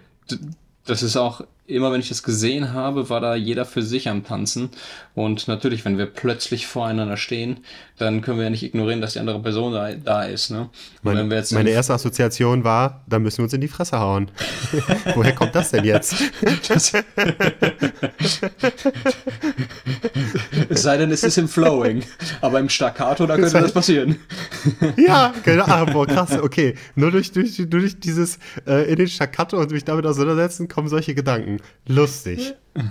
Das 0.84 1.02
ist 1.02 1.16
auch 1.16 1.42
immer 1.66 1.92
wenn 1.92 2.00
ich 2.00 2.08
das 2.08 2.22
gesehen 2.22 2.72
habe, 2.72 3.08
war 3.08 3.20
da 3.20 3.34
jeder 3.34 3.64
für 3.64 3.82
sich 3.82 4.08
am 4.08 4.24
Tanzen. 4.24 4.70
Und 5.14 5.48
natürlich, 5.48 5.84
wenn 5.84 5.96
wir 5.96 6.06
plötzlich 6.06 6.66
voreinander 6.66 7.16
stehen, 7.16 7.58
dann 7.96 8.20
können 8.22 8.38
wir 8.38 8.44
ja 8.44 8.50
nicht 8.50 8.64
ignorieren, 8.64 9.00
dass 9.00 9.12
die 9.12 9.20
andere 9.20 9.40
Person 9.40 9.72
da, 9.72 9.92
da 9.92 10.24
ist. 10.24 10.50
Ne? 10.50 10.68
Meine, 11.02 11.24
meine 11.24 11.70
erste 11.70 11.94
Assoziation 11.94 12.64
war, 12.64 13.04
da 13.06 13.18
müssen 13.18 13.38
wir 13.38 13.44
uns 13.44 13.52
in 13.52 13.60
die 13.60 13.68
Fresse 13.68 13.98
hauen. 14.00 14.30
Woher 15.14 15.32
kommt 15.32 15.54
das 15.54 15.70
denn 15.70 15.84
jetzt? 15.84 16.16
Das 16.68 16.92
es 20.68 20.82
sei 20.82 20.96
denn, 20.96 21.10
es 21.12 21.22
ist 21.22 21.38
im 21.38 21.48
Flowing. 21.48 22.02
Aber 22.40 22.58
im 22.58 22.68
Staccato, 22.68 23.26
da 23.26 23.36
könnte 23.36 23.60
das 23.60 23.72
passieren. 23.72 24.16
ja, 24.96 25.32
genau. 25.44 25.64
Ah, 25.64 25.84
boah, 25.84 26.06
krass, 26.06 26.36
okay. 26.38 26.74
Nur 26.96 27.10
durch, 27.12 27.30
durch, 27.32 27.62
durch 27.68 27.98
dieses 28.00 28.38
äh, 28.66 28.90
in 28.90 28.96
den 28.96 29.08
Staccato 29.08 29.56
und 29.58 29.70
mich 29.70 29.84
damit 29.84 30.04
auseinandersetzen, 30.06 30.68
kommen 30.68 30.88
solche 30.88 31.14
Gedanken. 31.14 31.53
Lustig. 31.86 32.54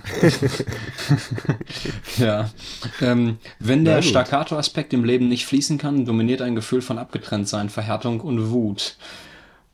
ja. 2.18 2.50
Ähm, 3.00 3.38
wenn 3.58 3.84
der 3.84 4.02
Staccato-Aspekt 4.02 4.92
im 4.92 5.04
Leben 5.04 5.28
nicht 5.28 5.46
fließen 5.46 5.78
kann, 5.78 6.04
dominiert 6.04 6.42
ein 6.42 6.54
Gefühl 6.54 6.80
von 6.80 6.98
Abgetrenntsein, 6.98 7.68
Verhärtung 7.68 8.20
und 8.20 8.50
Wut. 8.50 8.96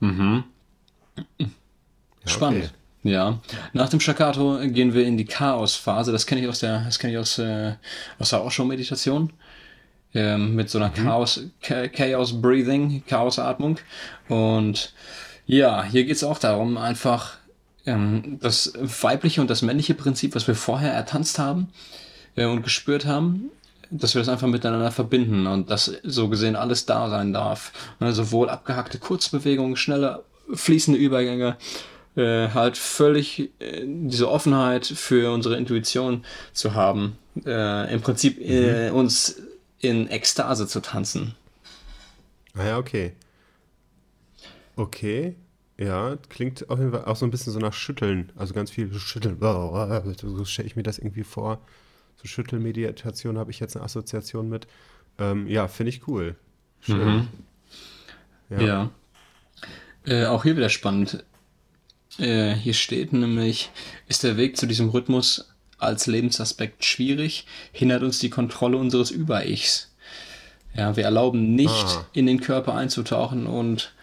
Mhm. 0.01 0.45
Spannend. 2.25 2.65
Okay. 2.65 2.75
Ja, 3.03 3.39
nach 3.73 3.89
dem 3.89 4.01
Staccato 4.01 4.59
gehen 4.63 4.93
wir 4.93 5.07
in 5.07 5.17
die 5.17 5.25
Chaos-Phase. 5.25 6.13
Das 6.13 6.27
kenne 6.27 6.43
ich 6.43 6.49
aus 6.49 6.61
der, 6.61 6.85
das 6.85 6.99
kenne 6.99 7.15
ich 7.15 7.19
aus, 7.19 7.39
äh, 7.39 7.75
aus 8.19 8.31
der 8.31 8.41
Ausschau-Meditation. 8.41 9.33
Ähm, 10.13 10.57
mit 10.57 10.69
so 10.69 10.79
einer 10.79 10.89
mhm. 10.89 11.05
Chaos, 11.05 11.41
Chaos 11.63 12.43
Breathing, 12.43 13.03
Chaos-Atmung. 13.07 13.79
Und 14.29 14.93
ja, 15.47 15.85
hier 15.85 16.05
geht 16.05 16.17
es 16.17 16.25
auch 16.25 16.39
darum, 16.39 16.77
einfach 16.77 17.39
ähm, 17.87 18.39
das 18.41 18.73
weibliche 18.81 19.41
und 19.41 19.51
das 19.51 19.63
männliche 19.63 19.95
Prinzip, 19.95 20.35
was 20.35 20.47
wir 20.47 20.55
vorher 20.55 20.93
ertanzt 20.93 21.39
haben 21.39 21.69
äh, 22.37 22.47
und 22.47 22.63
gespürt 22.63 23.07
haben, 23.07 23.51
dass 23.91 24.15
wir 24.15 24.21
das 24.21 24.29
einfach 24.29 24.47
miteinander 24.47 24.93
verbinden 24.93 25.47
und 25.47 25.71
dass 25.71 25.93
so 26.05 26.29
gesehen 26.29 26.57
alles 26.57 26.87
da 26.87 27.09
sein 27.11 27.33
darf. 27.33 27.73
Ne, 27.99 28.13
sowohl 28.13 28.49
abgehackte 28.49 28.99
Kurzbewegungen, 28.99 29.77
schnelle, 29.77 30.23
fließende 30.53 30.99
Übergänge, 30.99 31.57
äh, 32.17 32.49
halt 32.49 32.77
völlig 32.77 33.51
äh, 33.61 33.85
diese 33.85 34.31
Offenheit 34.31 34.87
für 34.87 35.33
unsere 35.33 35.57
Intuition 35.57 36.25
zu 36.53 36.75
haben, 36.75 37.17
äh, 37.45 37.93
im 37.93 38.01
Prinzip 38.01 38.41
äh, 38.41 38.91
mhm. 38.91 38.97
uns 38.97 39.43
in 39.81 40.09
Ekstase 40.09 40.67
zu 40.67 40.81
tanzen. 40.81 41.35
Ah 42.55 42.67
ja, 42.67 42.79
okay. 42.79 43.13
Okay. 44.77 45.37
Ja, 45.81 46.19
klingt 46.29 46.69
auf 46.69 46.79
jeden 46.79 46.93
Fall 46.93 47.07
auch 47.07 47.17
so 47.17 47.25
ein 47.25 47.31
bisschen 47.31 47.55
so 47.55 47.59
nach 47.59 47.73
Schütteln. 47.73 48.31
Also 48.37 48.53
ganz 48.53 48.71
viel 48.71 48.93
Schütteln. 48.93 49.39
So 50.21 50.45
stelle 50.45 50.67
ich 50.67 50.77
mir 50.77 50.83
das 50.83 50.99
irgendwie 50.99 51.25
vor. 51.25 51.59
So 52.17 52.29
Schüttelmeditation 52.29 53.39
habe 53.39 53.51
ich 53.51 53.61
jetzt 53.61 53.77
eine 53.77 53.85
Assoziation 53.87 54.51
mit. 54.51 54.67
Ähm, 55.19 55.49
ja, 55.49 55.69
finde 55.69 55.89
ich 55.89 56.07
cool. 56.07 56.37
Schön. 56.81 56.99
Mhm. 57.09 57.29
Ja. 58.51 58.61
ja. 58.61 58.91
Äh, 60.05 60.27
auch 60.27 60.43
hier 60.43 60.59
wieder 60.59 60.69
spannend. 60.69 61.25
Äh, 62.19 62.53
hier 62.53 62.75
steht 62.75 63.15
nämlich, 63.15 63.71
ist 64.07 64.23
der 64.23 64.37
Weg 64.37 64.59
zu 64.59 64.67
diesem 64.67 64.91
Rhythmus 64.91 65.51
als 65.79 66.07
Lebensaspekt 66.07 66.85
schwierig, 66.85 67.47
hindert 67.73 68.03
uns 68.03 68.19
die 68.19 68.29
Kontrolle 68.29 68.77
unseres 68.77 69.11
Über-Ichs. 69.11 69.95
Ja, 70.75 70.95
wir 70.97 71.05
erlauben 71.05 71.55
nicht, 71.55 71.71
ah. 71.73 72.07
in 72.13 72.27
den 72.27 72.41
Körper 72.41 72.75
einzutauchen 72.75 73.47
und 73.47 73.95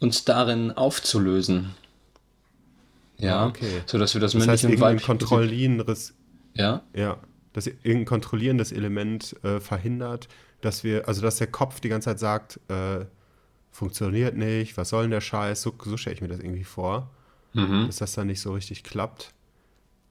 uns 0.00 0.24
darin 0.24 0.72
aufzulösen. 0.72 1.74
Ja, 3.18 3.40
ah, 3.40 3.46
okay. 3.46 3.82
so 3.86 3.98
dass 3.98 4.14
wir 4.14 4.20
das, 4.20 4.32
das 4.32 4.46
männliche 4.46 4.68
heißt, 4.68 4.74
und 4.76 4.80
weibliche 4.80 5.06
kontrollierendes 5.06 6.14
ja 6.52 6.82
ja 6.94 7.16
dass 7.54 7.66
irgendein 7.66 8.04
kontrollierendes 8.04 8.72
Element 8.72 9.34
äh, 9.42 9.58
verhindert, 9.58 10.28
dass 10.60 10.84
wir 10.84 11.08
also 11.08 11.22
dass 11.22 11.36
der 11.36 11.46
Kopf 11.46 11.80
die 11.80 11.88
ganze 11.88 12.10
Zeit 12.10 12.18
sagt 12.18 12.60
äh, 12.68 13.06
funktioniert 13.76 14.36
nicht, 14.36 14.76
was 14.76 14.88
soll 14.88 15.02
denn 15.02 15.10
der 15.10 15.20
Scheiß? 15.20 15.62
So, 15.62 15.74
so 15.84 15.96
stelle 15.96 16.16
ich 16.16 16.22
mir 16.22 16.28
das 16.28 16.40
irgendwie 16.40 16.64
vor, 16.64 17.10
mhm. 17.52 17.86
dass 17.86 17.96
das 17.96 18.14
dann 18.14 18.26
nicht 18.26 18.40
so 18.40 18.52
richtig 18.52 18.84
klappt. 18.84 19.32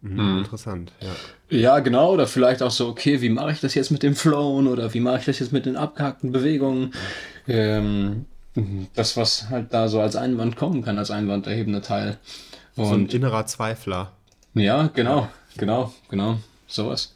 Mhm, 0.02 0.14
mhm. 0.14 0.38
Interessant, 0.40 0.92
ja. 1.02 1.58
Ja, 1.58 1.80
genau, 1.80 2.14
oder 2.14 2.28
vielleicht 2.28 2.62
auch 2.62 2.72
so, 2.72 2.88
okay, 2.88 3.22
wie 3.22 3.30
mache 3.30 3.52
ich 3.52 3.62
das 3.62 3.74
jetzt 3.74 3.90
mit 3.90 4.04
dem 4.04 4.16
Flown 4.16 4.68
oder 4.68 4.94
wie 4.94 5.00
mache 5.00 5.20
ich 5.20 5.26
das 5.26 5.40
jetzt 5.40 5.52
mit 5.52 5.66
den 5.66 5.78
abgehackten 5.78 6.32
Bewegungen? 6.32 6.94
Ähm, 7.48 8.26
das, 8.94 9.18
was 9.18 9.50
halt 9.50 9.74
da 9.74 9.88
so 9.88 10.00
als 10.00 10.16
Einwand 10.16 10.56
kommen 10.56 10.84
kann, 10.84 10.98
als 10.98 11.12
einwanderhebender 11.12 11.82
Teil. 11.82 12.18
Und 12.76 12.86
so 12.86 12.94
ein 12.94 13.08
innerer 13.08 13.46
Zweifler. 13.46 14.14
Ja, 14.54 14.88
genau, 14.88 15.30
genau, 15.58 15.94
genau, 16.10 16.40
sowas. 16.68 17.16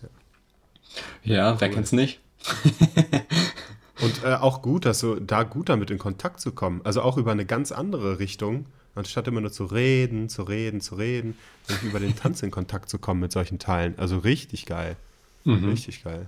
Ja, 1.24 1.36
ja 1.36 1.62
wer 1.62 1.70
cool. 1.70 1.76
kennt's 1.76 1.92
nicht? 1.92 2.20
Und 4.02 4.24
äh, 4.24 4.36
auch 4.36 4.62
gut, 4.62 4.86
dass 4.86 5.00
so 5.00 5.16
da 5.16 5.44
gut 5.44 5.70
damit 5.70 5.92
in 5.92 5.98
Kontakt 5.98 6.40
zu 6.40 6.54
kommen. 6.54 6.82
Also 6.84 7.02
auch 7.02 7.18
über 7.18 7.32
eine 7.32 7.46
ganz 7.46 7.72
andere 7.72 8.20
Richtung, 8.20 8.66
anstatt 8.96 9.28
immer 9.28 9.42
nur 9.42 9.52
zu 9.52 9.66
reden, 9.66 10.30
zu 10.30 10.44
reden, 10.44 10.80
zu 10.80 10.96
reden, 10.96 11.36
über 11.84 12.00
den 12.00 12.16
Tanz 12.16 12.42
in 12.42 12.52
Kontakt 12.52 12.90
zu 12.90 12.98
kommen 12.98 13.20
mit 13.20 13.32
solchen 13.34 13.60
Teilen. 13.60 13.96
Also 13.98 14.18
richtig 14.20 14.66
geil. 14.66 14.96
Mhm. 15.44 15.70
Richtig 15.70 16.04
geil. 16.04 16.28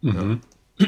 Mhm. 0.00 0.40
Ja. 0.78 0.86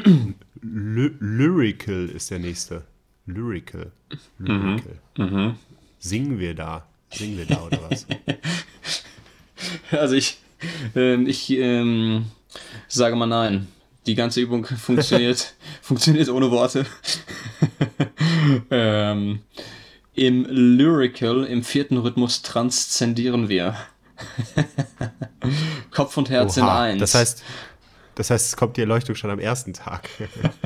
Lyrical 0.61 2.09
ist 2.09 2.31
der 2.31 2.39
nächste. 2.39 2.83
Lyrical. 3.25 3.91
Lyrical. 4.39 4.99
Mhm. 5.17 5.25
Mhm. 5.25 5.55
Singen 5.99 6.39
wir 6.39 6.53
da? 6.53 6.85
Singen 7.11 7.37
wir 7.37 7.45
da 7.45 7.63
oder 7.63 7.79
was? 7.89 8.05
Also 9.91 10.15
ich, 10.15 10.37
ähm, 10.95 11.27
ich 11.27 11.49
ähm, 11.49 12.25
sage 12.87 13.15
mal 13.15 13.25
nein. 13.25 13.67
Die 14.05 14.13
ganze 14.13 14.41
Übung 14.41 14.65
funktioniert, 14.65 15.55
funktioniert 15.81 16.29
ohne 16.29 16.51
Worte. 16.51 16.85
ähm, 18.69 19.39
Im 20.13 20.45
Lyrical, 20.45 21.45
im 21.45 21.63
vierten 21.63 21.97
Rhythmus 21.97 22.43
transzendieren 22.43 23.49
wir. 23.49 23.75
Kopf 25.91 26.17
und 26.17 26.29
Herz 26.29 26.57
Oha, 26.57 26.87
in 26.87 26.93
eins. 26.93 26.99
Das 26.99 27.15
heißt, 27.15 27.43
das 28.15 28.29
heißt, 28.29 28.47
es 28.47 28.57
kommt 28.57 28.77
die 28.77 28.81
Erleuchtung 28.81 29.15
schon 29.15 29.29
am 29.29 29.39
ersten 29.39 29.73
Tag. 29.73 30.09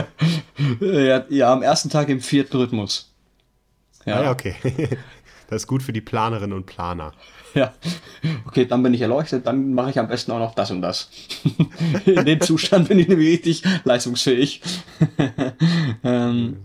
ja, 0.79 1.25
ja, 1.29 1.51
am 1.51 1.61
ersten 1.63 1.89
Tag 1.89 2.09
im 2.09 2.21
vierten 2.21 2.57
Rhythmus. 2.57 3.11
Ja, 4.05 4.21
ah, 4.21 4.31
okay. 4.31 4.55
Das 5.49 5.63
ist 5.63 5.67
gut 5.67 5.81
für 5.81 5.93
die 5.93 6.01
Planerinnen 6.01 6.55
und 6.55 6.67
Planer. 6.67 7.11
Ja, 7.55 7.73
okay, 8.45 8.65
dann 8.65 8.83
bin 8.83 8.93
ich 8.93 9.01
erleuchtet, 9.01 9.47
dann 9.47 9.73
mache 9.73 9.89
ich 9.89 9.97
am 9.97 10.07
besten 10.07 10.31
auch 10.31 10.37
noch 10.37 10.53
das 10.53 10.69
und 10.69 10.83
das. 10.83 11.09
In 12.05 12.23
dem 12.23 12.39
Zustand 12.39 12.87
bin 12.87 12.99
ich 12.99 13.07
nämlich 13.07 13.29
richtig 13.29 13.63
leistungsfähig. 13.83 14.61
ähm, 16.03 16.57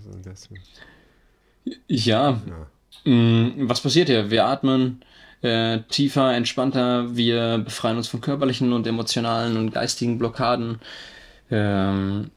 ja, 1.88 2.42
ja. 2.46 3.10
Mm, 3.10 3.68
was 3.68 3.80
passiert 3.80 4.08
hier? 4.08 4.30
Wir 4.30 4.44
atmen 4.44 5.02
äh, 5.44 5.82
tiefer, 5.90 6.34
entspannter, 6.34 7.14
wir 7.16 7.58
befreien 7.58 7.98
uns 7.98 8.08
von 8.08 8.22
körperlichen 8.22 8.72
und 8.72 8.86
emotionalen 8.86 9.58
und 9.58 9.72
geistigen 9.72 10.18
Blockaden. 10.18 10.80
Ähm, 11.50 12.30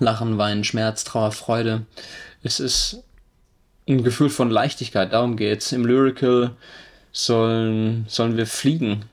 Lachen, 0.00 0.36
Weinen, 0.36 0.62
Schmerz, 0.62 1.04
Trauer, 1.04 1.32
Freude. 1.32 1.86
Es 2.42 2.60
ist 2.60 3.02
ein 3.88 4.04
Gefühl 4.04 4.28
von 4.28 4.50
Leichtigkeit, 4.50 5.14
darum 5.14 5.36
geht's. 5.36 5.72
Im 5.72 5.86
Lyrical 5.86 6.50
sollen, 7.10 8.04
sollen 8.08 8.36
wir 8.36 8.46
fliegen. 8.46 9.06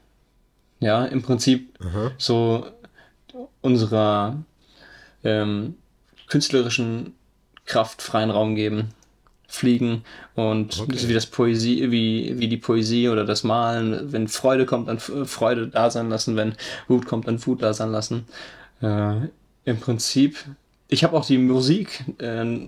Ja, 0.81 1.05
im 1.05 1.21
Prinzip 1.21 1.79
Aha. 1.79 2.11
so 2.17 2.67
unserer 3.61 4.43
ähm, 5.23 5.75
künstlerischen 6.27 7.13
Kraft 7.65 8.01
freien 8.01 8.31
Raum 8.31 8.55
geben. 8.55 8.89
Fliegen 9.53 10.03
und 10.33 10.79
okay. 10.79 11.07
wie 11.07 11.13
das 11.13 11.27
Poesie, 11.27 11.91
wie, 11.91 12.39
wie 12.39 12.47
die 12.47 12.57
Poesie 12.57 13.07
oder 13.07 13.23
das 13.23 13.43
Malen, 13.43 14.11
wenn 14.11 14.27
Freude 14.27 14.65
kommt, 14.65 14.87
dann 14.87 14.99
Freude 14.99 15.67
da 15.67 15.91
sein 15.91 16.09
lassen, 16.09 16.35
wenn 16.35 16.55
Wut 16.87 17.05
kommt, 17.05 17.27
dann 17.27 17.45
Wut 17.45 17.61
da 17.61 17.71
sein 17.73 17.91
lassen. 17.91 18.25
Äh, 18.81 19.27
Im 19.65 19.79
Prinzip 19.79 20.43
ich 20.87 21.03
habe 21.03 21.17
auch 21.17 21.25
die 21.25 21.39
Musik, 21.39 22.03
äh, 22.19 22.67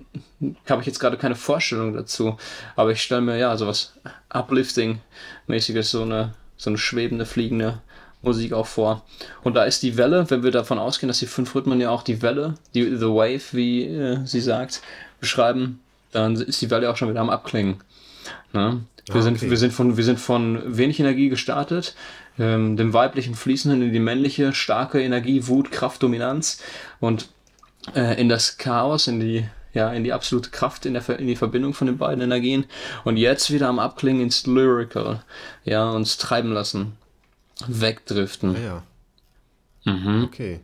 habe 0.68 0.82
ich 0.82 0.88
jetzt 0.88 1.00
gerade 1.00 1.18
keine 1.18 1.36
Vorstellung 1.36 1.94
dazu, 1.94 2.38
aber 2.75 2.92
ich 2.92 3.01
stelle 3.01 3.22
mir 3.22 3.38
ja 3.38 3.56
sowas 3.56 3.94
Uplifting-mäßiges, 4.30 5.92
so 5.92 6.01
eine, 6.01 6.34
so 6.58 6.72
eine 6.72 6.77
schwebende, 6.77 7.25
fliegende 7.25 7.82
Musik 8.24 8.54
auch 8.54 8.65
vor. 8.65 9.06
Und 9.44 9.54
da 9.56 9.63
ist 9.63 9.84
die 9.84 9.98
Welle, 9.98 10.30
wenn 10.30 10.44
wir 10.44 10.51
davon 10.51 10.80
ausgehen, 10.80 11.08
dass 11.08 11.20
die 11.20 11.27
fünf 11.27 11.54
Rhythmen 11.54 11.80
ja 11.80 11.92
auch 11.92 12.01
die 12.01 12.24
Welle, 12.24 12.56
die 12.74 12.96
The 12.96 13.06
Wave, 13.06 13.44
wie 13.51 13.86
äh, 13.86 14.25
sie 14.25 14.42
sagt, 14.42 14.82
beschreiben, 15.20 15.80
dann 16.15 16.36
ist 16.36 16.62
die 16.62 16.72
Welle 16.72 16.89
auch 16.89 16.98
schon 16.98 17.10
wieder 17.10 17.22
am 17.22 17.29
Abklingen. 17.29 17.77
Ne? 18.53 18.81
Wir, 19.07 19.15
ah, 19.15 19.22
sind, 19.22 19.41
wir, 19.41 19.57
sind 19.57 19.74
von, 19.74 19.98
wir 19.98 20.03
sind 20.03 20.19
von 20.19 20.77
wenig 20.77 21.00
Energie 21.00 21.29
gestartet, 21.29 21.95
ähm, 22.39 22.75
dem 22.75 22.93
weiblichen 22.93 23.36
Fließenden 23.36 23.81
in 23.84 23.93
die 23.93 24.00
männliche, 24.00 24.53
starke 24.53 25.01
Energie, 25.01 25.48
Wut, 25.48 25.72
Kraft, 25.72 26.01
Dominanz. 26.01 26.62
Und 27.00 27.29
äh, 27.93 28.19
in 28.19 28.29
das 28.29 28.57
Chaos, 28.57 29.07
in 29.07 29.19
die, 29.19 29.45
ja, 29.74 29.91
in 29.91 30.03
die 30.03 30.13
absolute 30.13 30.50
Kraft, 30.50 30.86
in, 30.86 30.93
der, 30.93 31.07
in 31.19 31.27
die 31.27 31.36
Verbindung 31.36 31.74
von 31.74 31.88
den 31.88 31.98
beiden 31.98 32.24
Energien 32.24 32.65
und 33.03 33.17
jetzt 33.17 33.51
wieder 33.51 33.67
am 33.67 33.77
Abklingen 33.77 34.24
ins 34.24 34.48
Lyrical, 34.48 35.22
ja, 35.65 35.88
uns 35.89 36.17
treiben 36.17 36.51
lassen, 36.51 36.93
wegdriften. 37.67 38.55
Ah, 38.55 38.84
ja. 39.86 39.93
Mhm. 39.93 40.24
Okay. 40.24 40.62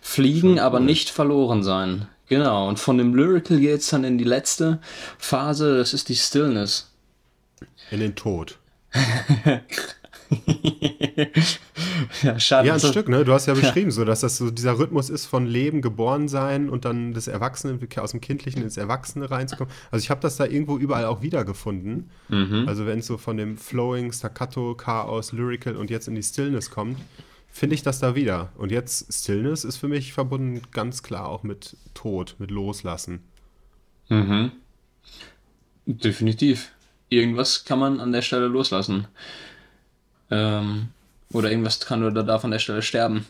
Fliegen, 0.00 0.52
cool. 0.52 0.60
aber 0.60 0.80
nicht 0.80 1.10
verloren 1.10 1.62
sein. 1.62 2.08
Genau, 2.28 2.68
und 2.68 2.78
von 2.78 2.98
dem 2.98 3.14
Lyrical 3.14 3.58
geht 3.58 3.80
es 3.80 3.88
dann 3.88 4.04
in 4.04 4.18
die 4.18 4.24
letzte 4.24 4.80
Phase, 5.18 5.78
das 5.78 5.94
ist 5.94 6.08
die 6.08 6.16
Stillness. 6.16 6.92
In 7.90 8.00
den 8.00 8.16
Tod. 8.16 8.58
ja, 12.22 12.40
schade. 12.40 12.68
Ja, 12.68 12.74
ein 12.74 12.80
Stück, 12.80 13.08
ne? 13.08 13.24
Du 13.24 13.32
hast 13.32 13.46
ja 13.46 13.54
beschrieben, 13.54 13.90
so 13.90 14.04
dass 14.04 14.20
das 14.20 14.36
so 14.38 14.50
dieser 14.50 14.78
Rhythmus 14.78 15.10
ist 15.10 15.26
von 15.26 15.46
Leben, 15.46 15.82
geboren 15.82 16.28
sein 16.28 16.68
und 16.68 16.84
dann 16.84 17.14
das 17.14 17.28
Erwachsene, 17.28 17.78
aus 17.98 18.10
dem 18.10 18.20
Kindlichen 18.20 18.62
ins 18.62 18.76
Erwachsene 18.76 19.30
reinzukommen. 19.30 19.72
Also 19.90 20.02
ich 20.02 20.10
habe 20.10 20.20
das 20.20 20.36
da 20.36 20.46
irgendwo 20.46 20.78
überall 20.78 21.04
auch 21.06 21.22
wiedergefunden. 21.22 22.10
Mhm. 22.28 22.64
Also 22.66 22.86
wenn 22.86 22.98
es 23.00 23.06
so 23.06 23.18
von 23.18 23.36
dem 23.36 23.56
Flowing, 23.56 24.12
Staccato, 24.12 24.74
Chaos, 24.74 25.32
Lyrical 25.32 25.76
und 25.76 25.90
jetzt 25.90 26.08
in 26.08 26.14
die 26.14 26.22
Stillness 26.22 26.70
kommt, 26.70 26.98
finde 27.56 27.74
ich 27.74 27.82
das 27.82 28.00
da 28.00 28.14
wieder. 28.14 28.50
Und 28.58 28.70
jetzt 28.70 29.10
Stillness 29.12 29.64
ist 29.64 29.78
für 29.78 29.88
mich 29.88 30.12
verbunden 30.12 30.60
ganz 30.72 31.02
klar 31.02 31.26
auch 31.26 31.42
mit 31.42 31.76
Tod, 31.94 32.36
mit 32.38 32.50
Loslassen. 32.50 33.20
Mhm. 34.10 34.52
Definitiv. 35.86 36.72
Irgendwas 37.08 37.64
kann 37.64 37.78
man 37.78 37.98
an 37.98 38.12
der 38.12 38.20
Stelle 38.20 38.48
loslassen. 38.48 39.06
Ähm, 40.30 40.88
oder 41.32 41.50
irgendwas 41.50 41.80
kann 41.80 42.04
oder 42.04 42.22
darf 42.22 42.44
an 42.44 42.50
der 42.50 42.58
Stelle 42.58 42.82
sterben. 42.82 43.24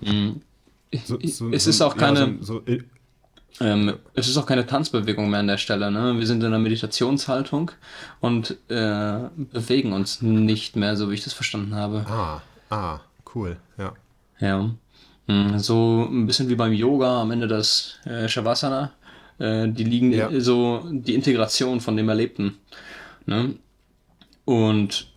Mhm. 0.00 0.40
So, 1.04 1.18
so, 1.24 1.50
es 1.50 1.66
ist 1.66 1.80
auch 1.80 1.96
keine. 1.96 2.38
Ja, 2.42 2.72
äh, 2.72 2.82
ähm, 3.60 3.94
es 4.14 4.28
ist 4.28 4.36
auch 4.36 4.46
keine 4.46 4.66
Tanzbewegung 4.66 5.30
mehr 5.30 5.40
an 5.40 5.48
der 5.48 5.58
Stelle. 5.58 5.90
Ne? 5.90 6.16
Wir 6.16 6.26
sind 6.28 6.40
in 6.42 6.46
einer 6.46 6.58
Meditationshaltung 6.60 7.72
und 8.20 8.56
äh, 8.68 9.18
bewegen 9.36 9.92
uns 9.92 10.22
nicht 10.22 10.76
mehr, 10.76 10.96
so 10.96 11.10
wie 11.10 11.14
ich 11.14 11.24
das 11.24 11.32
verstanden 11.32 11.74
habe. 11.74 12.04
Ah, 12.08 12.42
ah, 12.70 13.00
cool, 13.34 13.56
ja. 13.78 13.94
Ja. 14.40 14.70
Mhm, 15.26 15.58
so 15.58 16.06
ein 16.10 16.26
bisschen 16.26 16.48
wie 16.48 16.54
beim 16.54 16.72
Yoga 16.72 17.22
am 17.22 17.30
Ende 17.30 17.48
das 17.48 17.98
äh, 18.04 18.28
Shavasana. 18.28 18.92
Äh, 19.38 19.68
die 19.68 19.84
liegen 19.84 20.12
ja. 20.12 20.28
so 20.40 20.82
die 20.90 21.14
Integration 21.14 21.80
von 21.80 21.96
dem 21.96 22.08
Erlebten. 22.08 22.58
Ne? 23.26 23.54
Und 24.44 25.08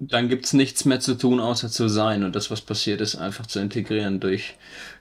dann 0.00 0.28
gibt 0.28 0.46
es 0.46 0.52
nichts 0.52 0.84
mehr 0.84 0.98
zu 0.98 1.14
tun, 1.16 1.38
außer 1.38 1.68
zu 1.68 1.88
sein. 1.88 2.24
Und 2.24 2.34
das, 2.34 2.50
was 2.50 2.60
passiert 2.60 3.00
ist, 3.00 3.14
einfach 3.16 3.46
zu 3.46 3.60
integrieren 3.60 4.18
durch 4.18 4.54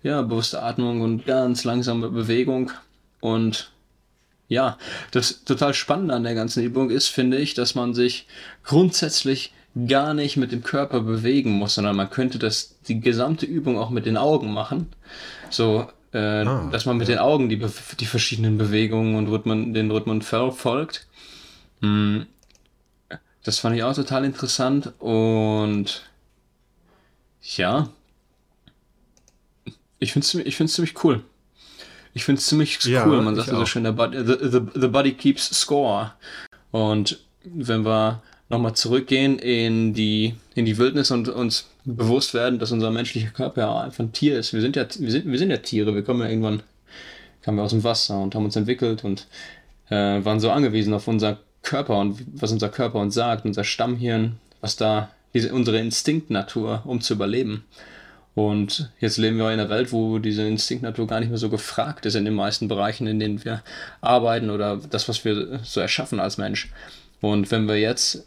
ja, 0.04 0.21
bewusste 0.21 0.62
Atmung 0.62 1.01
und 1.01 1.25
ganz 1.25 1.63
langsame 1.63 2.10
Bewegung. 2.10 2.71
Und 3.19 3.71
ja, 4.47 4.77
das 5.12 5.43
total 5.43 5.73
Spannende 5.73 6.13
an 6.13 6.23
der 6.23 6.36
ganzen 6.36 6.63
Übung 6.63 6.91
ist, 6.91 7.08
finde 7.08 7.38
ich, 7.38 7.56
dass 7.56 7.73
man 7.73 7.93
sich 7.93 8.27
grundsätzlich 8.63 9.54
gar 9.88 10.13
nicht 10.13 10.38
mit 10.38 10.51
dem 10.51 10.63
Körper 10.63 11.01
bewegen 11.01 11.51
muss, 11.51 11.75
sondern 11.75 11.95
man 11.95 12.10
könnte 12.10 12.39
das 12.39 12.75
die 12.88 12.99
gesamte 12.99 13.45
Übung 13.45 13.77
auch 13.77 13.89
mit 13.89 14.05
den 14.05 14.17
Augen 14.17 14.51
machen. 14.51 14.88
So, 15.49 15.88
äh, 16.13 16.17
ah, 16.17 16.69
dass 16.71 16.86
man 16.86 16.97
mit 16.97 17.07
ja. 17.07 17.15
den 17.15 17.19
Augen 17.19 17.49
die, 17.49 17.62
die 17.99 18.05
verschiedenen 18.05 18.57
Bewegungen 18.57 19.15
und 19.15 19.27
Rhythmen, 19.27 19.73
den 19.73 19.91
Rhythmen 19.91 20.21
verfolgt. 20.21 21.07
Hm, 21.81 22.25
das 23.43 23.60
fand 23.60 23.75
ich 23.75 23.84
auch 23.84 23.95
total 23.95 24.25
interessant 24.25 24.93
und 24.99 26.03
ja, 27.41 27.89
ich 29.99 30.13
finde 30.13 30.25
es 30.25 30.34
ich 30.36 30.55
find's 30.55 30.73
ziemlich 30.73 31.03
cool. 31.03 31.23
Ich 32.13 32.25
finde 32.25 32.39
es 32.39 32.45
ziemlich 32.47 32.84
ja, 32.84 33.05
cool. 33.05 33.21
Man 33.21 33.36
sagt 33.36 33.47
ja 33.47 33.55
so 33.55 33.65
schön, 33.65 33.86
the 33.86 33.91
body, 33.91 34.17
the, 34.17 34.38
the, 34.49 34.60
the 34.75 34.88
body 34.88 35.13
keeps 35.13 35.49
score. 35.57 36.12
Und 36.71 37.19
wenn 37.43 37.86
wir 37.86 38.21
nochmal 38.51 38.73
zurückgehen 38.73 39.39
in 39.39 39.93
die, 39.93 40.35
in 40.53 40.65
die 40.65 40.77
Wildnis 40.77 41.09
und 41.09 41.29
uns 41.29 41.67
bewusst 41.85 42.33
werden, 42.33 42.59
dass 42.59 42.71
unser 42.71 42.91
menschlicher 42.91 43.31
Körper 43.31 43.61
ja 43.61 43.81
einfach 43.81 44.03
ein 44.03 44.13
Tier 44.13 44.37
ist. 44.37 44.53
Wir 44.53 44.61
sind 44.61 44.75
ja, 44.75 44.85
wir 44.99 45.11
sind, 45.11 45.25
wir 45.25 45.39
sind 45.39 45.49
ja 45.49 45.57
Tiere. 45.57 45.95
Wir 45.95 46.03
kommen 46.03 46.21
ja 46.21 46.29
irgendwann, 46.29 46.61
kamen 47.41 47.57
wir 47.57 47.63
aus 47.63 47.71
dem 47.71 47.83
Wasser 47.83 48.19
und 48.19 48.35
haben 48.35 48.45
uns 48.45 48.55
entwickelt 48.55 49.03
und 49.03 49.27
äh, 49.89 50.23
waren 50.23 50.39
so 50.39 50.51
angewiesen 50.51 50.93
auf 50.93 51.07
unser 51.07 51.39
Körper 51.63 51.97
und 51.99 52.23
was 52.33 52.51
unser 52.51 52.69
Körper 52.69 52.99
uns 52.99 53.15
sagt, 53.15 53.45
unser 53.45 53.63
Stammhirn, 53.63 54.37
was 54.59 54.75
da, 54.75 55.09
diese, 55.33 55.53
unsere 55.53 55.79
Instinktnatur, 55.79 56.81
um 56.85 57.01
zu 57.01 57.13
überleben. 57.13 57.63
Und 58.33 58.91
jetzt 58.99 59.17
leben 59.17 59.37
wir 59.37 59.51
in 59.51 59.59
einer 59.59 59.69
Welt, 59.69 59.91
wo 59.91 60.19
diese 60.19 60.43
Instinktnatur 60.43 61.05
gar 61.07 61.19
nicht 61.19 61.29
mehr 61.29 61.37
so 61.37 61.49
gefragt 61.49 62.05
ist 62.05 62.15
in 62.15 62.25
den 62.25 62.33
meisten 62.33 62.67
Bereichen, 62.67 63.05
in 63.07 63.19
denen 63.19 63.43
wir 63.43 63.61
arbeiten 63.99 64.49
oder 64.49 64.77
das, 64.77 65.09
was 65.09 65.25
wir 65.25 65.59
so 65.63 65.81
erschaffen 65.81 66.19
als 66.19 66.37
Mensch. 66.37 66.71
Und 67.19 67.51
wenn 67.51 67.67
wir 67.67 67.77
jetzt, 67.77 68.25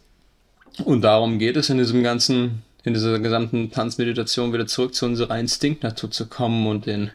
und 0.83 1.01
darum 1.01 1.39
geht 1.39 1.55
es 1.57 1.69
in 1.69 1.77
diesem 1.77 2.03
ganzen, 2.03 2.63
in 2.83 2.93
dieser 2.93 3.19
gesamten 3.19 3.71
Tanzmeditation 3.71 4.53
wieder 4.53 4.67
zurück 4.67 4.93
zu 4.93 5.05
unserer 5.05 5.39
Instinktnatur 5.39 6.11
zu 6.11 6.27
kommen 6.27 6.67
und 6.67 6.85
den, 6.85 7.11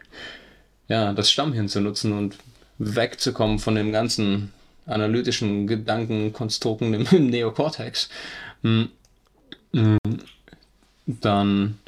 ja, 0.88 1.12
das 1.12 1.30
Stammhirn 1.30 1.68
zu 1.68 1.80
nutzen 1.80 2.12
und 2.12 2.36
wegzukommen 2.78 3.58
von 3.58 3.74
dem 3.74 3.92
ganzen 3.92 4.52
analytischen 4.86 5.66
Gedankenkonstrukten 5.66 6.94
im, 6.94 7.06
im 7.10 7.26
Neokortex, 7.30 8.08
hm. 8.62 8.88
Hm. 9.72 9.98
dann 11.06 11.78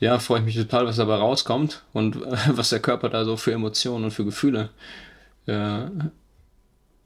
ja, 0.00 0.18
freue 0.20 0.38
ich 0.38 0.44
mich 0.46 0.54
total, 0.54 0.86
was 0.86 0.96
dabei 0.96 1.16
rauskommt 1.16 1.82
und 1.92 2.20
was 2.48 2.70
der 2.70 2.80
Körper 2.80 3.08
da 3.08 3.24
so 3.24 3.36
für 3.36 3.52
Emotionen 3.52 4.04
und 4.04 4.10
für 4.12 4.24
Gefühle 4.24 4.70
äh, 5.46 5.86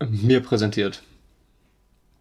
mir 0.07 0.41
präsentiert. 0.41 1.03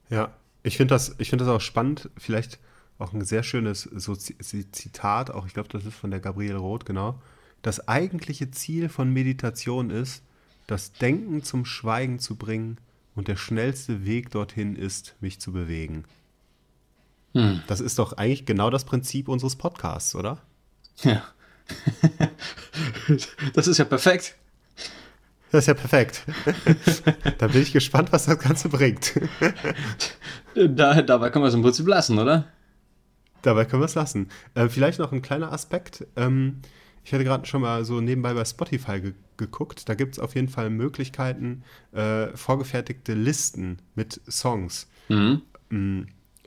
Ja, 0.10 0.32
ich 0.64 0.78
finde 0.78 0.94
das, 0.94 1.16
ich 1.18 1.30
find 1.30 1.42
das 1.42 1.50
auch 1.50 1.62
spannend, 1.62 2.10
vielleicht 2.18 2.60
auch 3.00 3.14
ein 3.14 3.26
sehr 3.26 3.44
schönes 3.44 3.84
so 3.84 4.16
Zitat, 4.16 5.32
auch 5.32 5.48
ich 5.48 5.54
glaube, 5.54 5.70
das 5.70 5.86
ist 5.86 5.96
von 5.96 6.12
der 6.12 6.20
Gabriele 6.20 6.58
Roth, 6.58 6.86
genau. 6.86 7.20
Das 7.62 7.88
eigentliche 7.88 8.52
Ziel 8.52 8.90
von 8.90 9.12
Meditation 9.12 9.90
ist, 9.90 10.24
das 10.68 10.94
Denken 10.94 11.44
zum 11.44 11.66
Schweigen 11.66 12.20
zu 12.20 12.36
bringen 12.36 12.78
und 13.16 13.28
der 13.28 13.36
schnellste 13.36 14.06
Weg 14.06 14.30
dorthin 14.32 14.76
ist, 14.76 15.16
mich 15.20 15.40
zu 15.40 15.52
bewegen. 15.52 16.06
Hm. 17.34 17.62
Das 17.68 17.80
ist 17.80 18.00
doch 18.00 18.14
eigentlich 18.14 18.46
genau 18.46 18.70
das 18.70 18.86
Prinzip 18.86 19.28
unseres 19.28 19.56
Podcasts, 19.56 20.16
oder? 20.16 20.40
Ja. 21.02 21.24
das 23.54 23.68
ist 23.68 23.78
ja 23.78 23.86
perfekt. 23.86 24.36
Das 25.52 25.64
ist 25.64 25.68
ja 25.68 25.74
perfekt. 25.74 26.26
da 27.38 27.48
bin 27.48 27.62
ich 27.62 27.74
gespannt, 27.74 28.12
was 28.12 28.26
das 28.26 28.40
Ganze 28.40 28.70
bringt. 28.70 29.20
da, 30.56 31.02
dabei 31.02 31.30
können 31.30 31.44
wir 31.44 31.50
es 31.50 31.54
im 31.54 31.62
Prinzip 31.62 31.88
lassen, 31.88 32.18
oder? 32.18 32.48
Dabei 33.42 33.66
können 33.66 33.82
wir 33.82 33.86
es 33.88 33.96
lassen. 33.96 34.30
Äh, 34.54 34.70
vielleicht 34.70 35.00
noch 35.00 35.12
ein 35.12 35.22
kleiner 35.22 35.52
Aspekt. 35.52 36.08
Ähm, 36.16 36.62
ich 37.04 37.14
hatte 37.14 37.24
gerade 37.24 37.46
schon 37.46 37.62
mal 37.62 37.84
so 37.84 38.00
nebenbei 38.00 38.34
bei 38.34 38.46
Spotify 38.46 39.02
ge 39.02 39.14
geguckt. 39.38 39.90
Da 39.90 39.96
gibt 39.96 40.14
es 40.14 40.20
auf 40.20 40.36
jeden 40.36 40.50
Fall 40.50 40.70
Möglichkeiten, 40.70 41.64
äh, 41.94 42.28
vorgefertigte 42.38 43.16
Listen 43.16 43.80
mit 43.96 44.22
Songs 44.30 44.88
mhm. 45.10 45.42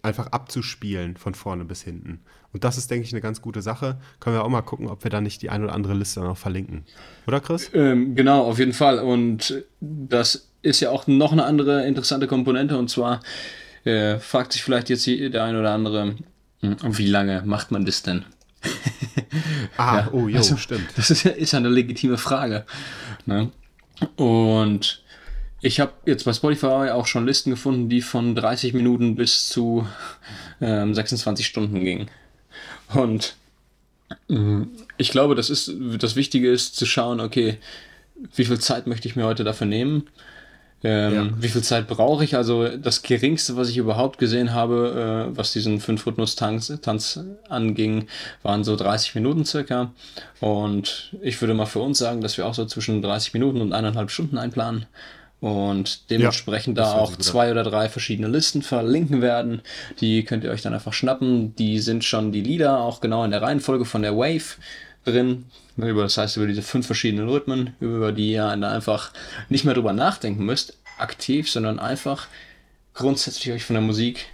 Einfach 0.04 0.28
abzuspielen 0.28 1.16
von 1.16 1.34
vorne 1.34 1.64
bis 1.64 1.82
hinten. 1.82 2.20
Und 2.52 2.64
das 2.64 2.78
ist, 2.78 2.90
denke 2.90 3.06
ich, 3.06 3.12
eine 3.12 3.20
ganz 3.20 3.42
gute 3.42 3.62
Sache. 3.62 3.98
Können 4.20 4.36
wir 4.36 4.44
auch 4.44 4.48
mal 4.48 4.62
gucken, 4.62 4.88
ob 4.88 5.02
wir 5.02 5.10
da 5.10 5.20
nicht 5.20 5.42
die 5.42 5.50
ein 5.50 5.64
oder 5.64 5.72
andere 5.72 5.94
Liste 5.94 6.20
noch 6.20 6.36
verlinken. 6.36 6.84
Oder, 7.26 7.40
Chris? 7.40 7.70
Ähm, 7.74 8.14
genau, 8.14 8.44
auf 8.44 8.58
jeden 8.58 8.72
Fall. 8.72 9.00
Und 9.00 9.64
das 9.80 10.48
ist 10.62 10.80
ja 10.80 10.90
auch 10.90 11.06
noch 11.06 11.32
eine 11.32 11.44
andere 11.44 11.86
interessante 11.86 12.26
Komponente. 12.26 12.78
Und 12.78 12.90
zwar 12.90 13.20
äh, 13.84 14.18
fragt 14.18 14.52
sich 14.52 14.62
vielleicht 14.62 14.88
jetzt 14.88 15.06
der 15.06 15.44
ein 15.44 15.56
oder 15.56 15.72
andere, 15.72 16.16
hm, 16.60 16.76
wie 16.82 17.06
lange 17.06 17.42
macht 17.44 17.70
man 17.70 17.84
das 17.84 18.02
denn? 18.02 18.24
ah, 19.76 19.96
ja, 19.96 20.08
oh, 20.12 20.28
jo, 20.28 20.38
also, 20.38 20.56
stimmt. 20.56 20.88
Das 20.96 21.10
ist 21.10 21.24
ja, 21.24 21.32
ist 21.32 21.52
ja 21.52 21.58
eine 21.58 21.68
legitime 21.68 22.18
Frage. 22.18 22.64
Ne? 23.26 23.50
Und 24.16 25.03
ich 25.64 25.81
habe 25.81 25.92
jetzt 26.05 26.24
bei 26.24 26.33
Spotify 26.35 26.90
auch 26.90 27.07
schon 27.07 27.24
Listen 27.24 27.50
gefunden, 27.50 27.88
die 27.88 28.03
von 28.03 28.35
30 28.35 28.74
Minuten 28.74 29.16
bis 29.16 29.48
zu 29.48 29.87
ähm, 30.61 30.94
26 30.94 31.46
Stunden 31.46 31.83
gingen. 31.83 32.11
Und 32.94 33.37
mh, 34.29 34.66
ich 34.98 35.11
glaube, 35.11 35.35
das 35.35 35.48
ist 35.48 35.72
das 35.98 36.16
Wichtige 36.16 36.50
ist 36.50 36.77
zu 36.77 36.85
schauen, 36.85 37.18
okay, 37.18 37.57
wie 38.35 38.44
viel 38.44 38.61
Zeit 38.61 38.87
möchte 38.87 39.09
ich 39.09 39.16
mir 39.16 39.24
heute 39.24 39.42
dafür 39.42 39.66
nehmen? 39.66 40.09
Ähm, 40.83 41.14
ja. 41.14 41.31
Wie 41.38 41.48
viel 41.48 41.62
Zeit 41.62 41.88
brauche 41.88 42.24
ich? 42.24 42.37
Also 42.37 42.68
das 42.77 43.00
geringste, 43.00 43.57
was 43.57 43.70
ich 43.70 43.79
überhaupt 43.79 44.18
gesehen 44.18 44.53
habe, 44.53 45.31
äh, 45.33 45.37
was 45.37 45.53
diesen 45.53 45.81
Fünf-Rhythmus-Tanz 45.81 46.79
Tanz 46.83 47.20
anging, 47.48 48.07
waren 48.42 48.64
so 48.64 48.77
30 48.77 49.14
Minuten 49.14 49.46
circa. 49.46 49.92
Und 50.40 51.14
ich 51.22 51.40
würde 51.40 51.55
mal 51.55 51.64
für 51.64 51.81
uns 51.81 51.96
sagen, 51.96 52.20
dass 52.20 52.37
wir 52.37 52.46
auch 52.46 52.53
so 52.53 52.66
zwischen 52.66 53.00
30 53.00 53.33
Minuten 53.33 53.62
und 53.62 53.72
eineinhalb 53.72 54.11
Stunden 54.11 54.37
einplanen. 54.37 54.85
Und 55.40 56.11
dementsprechend 56.11 56.79
ja, 56.79 56.85
da 56.85 56.92
auch 56.92 57.16
zwei 57.16 57.51
oder 57.51 57.64
drei 57.64 57.90
verschiedene 57.90 58.29
Listen 58.29 58.62
verlinken 58.62 59.20
werden. 59.20 59.61
Die 60.01 60.25
könnt 60.25 60.42
ihr 60.42 60.51
euch 60.51 60.62
dann 60.62 60.73
einfach 60.73 60.94
schnappen. 60.94 61.55
Die 61.57 61.81
sind 61.81 62.03
schon 62.03 62.33
die 62.33 62.40
Lieder 62.40 62.81
auch 62.81 63.03
genau 63.03 63.25
in 63.25 63.31
der 63.31 63.42
Reihenfolge 63.42 63.85
von 63.85 64.03
der 64.03 64.16
Wave 64.16 64.57
drin. 65.05 65.44
Das 65.77 66.16
heißt, 66.16 66.37
über 66.37 66.47
diese 66.47 66.62
fünf 66.62 66.87
verschiedenen 66.87 67.29
Rhythmen, 67.29 67.75
über 67.81 68.12
die 68.12 68.33
ihr 68.33 68.47
dann 68.47 68.64
einfach 68.64 69.12
nicht 69.49 69.64
mehr 69.64 69.75
drüber 69.75 69.92
nachdenken 69.92 70.44
müsst, 70.44 70.79
aktiv, 70.99 71.51
sondern 71.51 71.79
einfach 71.79 72.29
grundsätzlich 72.94 73.53
euch 73.53 73.64
von 73.64 73.75
der 73.75 73.83
Musik 73.83 74.27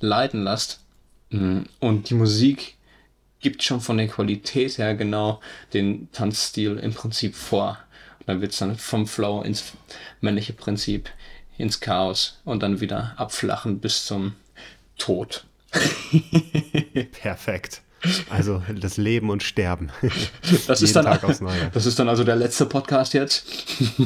leiten 0.00 0.44
lasst. 0.44 0.80
Mhm. 1.30 1.66
Und 1.80 2.10
die 2.10 2.14
Musik 2.14 2.76
gibt 3.40 3.62
schon 3.62 3.80
von 3.80 3.98
der 3.98 4.08
Qualität 4.08 4.78
her 4.78 4.94
genau 4.94 5.40
den 5.74 6.08
Tanzstil 6.12 6.78
im 6.78 6.94
Prinzip 6.94 7.34
vor. 7.34 7.78
Dann 8.26 8.40
wird 8.40 8.52
es 8.52 8.58
dann 8.58 8.76
vom 8.76 9.06
Flow 9.06 9.42
ins 9.42 9.72
männliche 10.20 10.52
Prinzip, 10.52 11.10
ins 11.58 11.80
Chaos 11.80 12.40
und 12.44 12.62
dann 12.62 12.80
wieder 12.80 13.14
abflachen 13.16 13.80
bis 13.80 14.06
zum 14.06 14.34
Tod. 14.98 15.44
Perfekt. 17.12 17.82
Also 18.28 18.62
das 18.78 18.96
Leben 18.96 19.30
und 19.30 19.42
Sterben. 19.42 19.90
Das 20.66 20.82
ist, 20.82 20.94
dann, 20.94 21.06
das 21.72 21.86
ist 21.86 21.98
dann 21.98 22.08
also 22.08 22.22
der 22.22 22.36
letzte 22.36 22.66
Podcast 22.66 23.14
jetzt. 23.14 23.46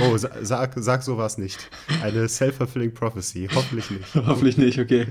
oh, 0.00 0.16
sag, 0.16 0.72
sag 0.76 1.02
sowas 1.02 1.38
nicht. 1.38 1.70
Eine 2.02 2.28
self-fulfilling 2.28 2.92
prophecy. 2.94 3.48
Hoffentlich 3.54 3.90
nicht. 3.90 4.14
Hoffentlich 4.14 4.58
nicht, 4.58 4.78
okay. 4.78 5.06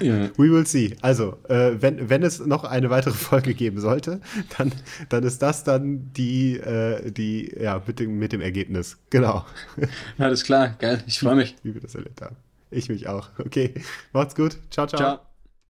Yeah. 0.00 0.30
We 0.36 0.50
will 0.50 0.66
see. 0.66 0.96
Also, 1.00 1.38
äh, 1.48 1.72
wenn, 1.80 2.08
wenn 2.08 2.22
es 2.22 2.44
noch 2.44 2.64
eine 2.64 2.90
weitere 2.90 3.14
Folge 3.14 3.54
geben 3.54 3.80
sollte, 3.80 4.20
dann, 4.58 4.72
dann 5.08 5.24
ist 5.24 5.42
das 5.42 5.64
dann 5.64 6.12
die, 6.12 6.58
äh, 6.58 7.10
die 7.10 7.54
ja, 7.60 7.82
mit 7.86 8.00
dem, 8.00 8.18
mit 8.18 8.32
dem 8.32 8.40
Ergebnis. 8.40 8.98
Genau. 9.10 9.44
Ja, 10.18 10.26
alles 10.26 10.44
klar. 10.44 10.76
Geil. 10.78 11.02
Ich 11.06 11.18
freue 11.18 11.36
mich. 11.36 11.56
Wie 11.62 11.74
wir 11.74 11.80
das 11.80 11.94
erlebt 11.94 12.20
haben. 12.22 12.36
Ich 12.70 12.88
mich 12.88 13.06
auch. 13.08 13.28
Okay. 13.38 13.74
Macht's 14.12 14.34
gut. 14.34 14.58
Ciao, 14.70 14.86
ciao. 14.86 14.98
Ciao. 14.98 15.31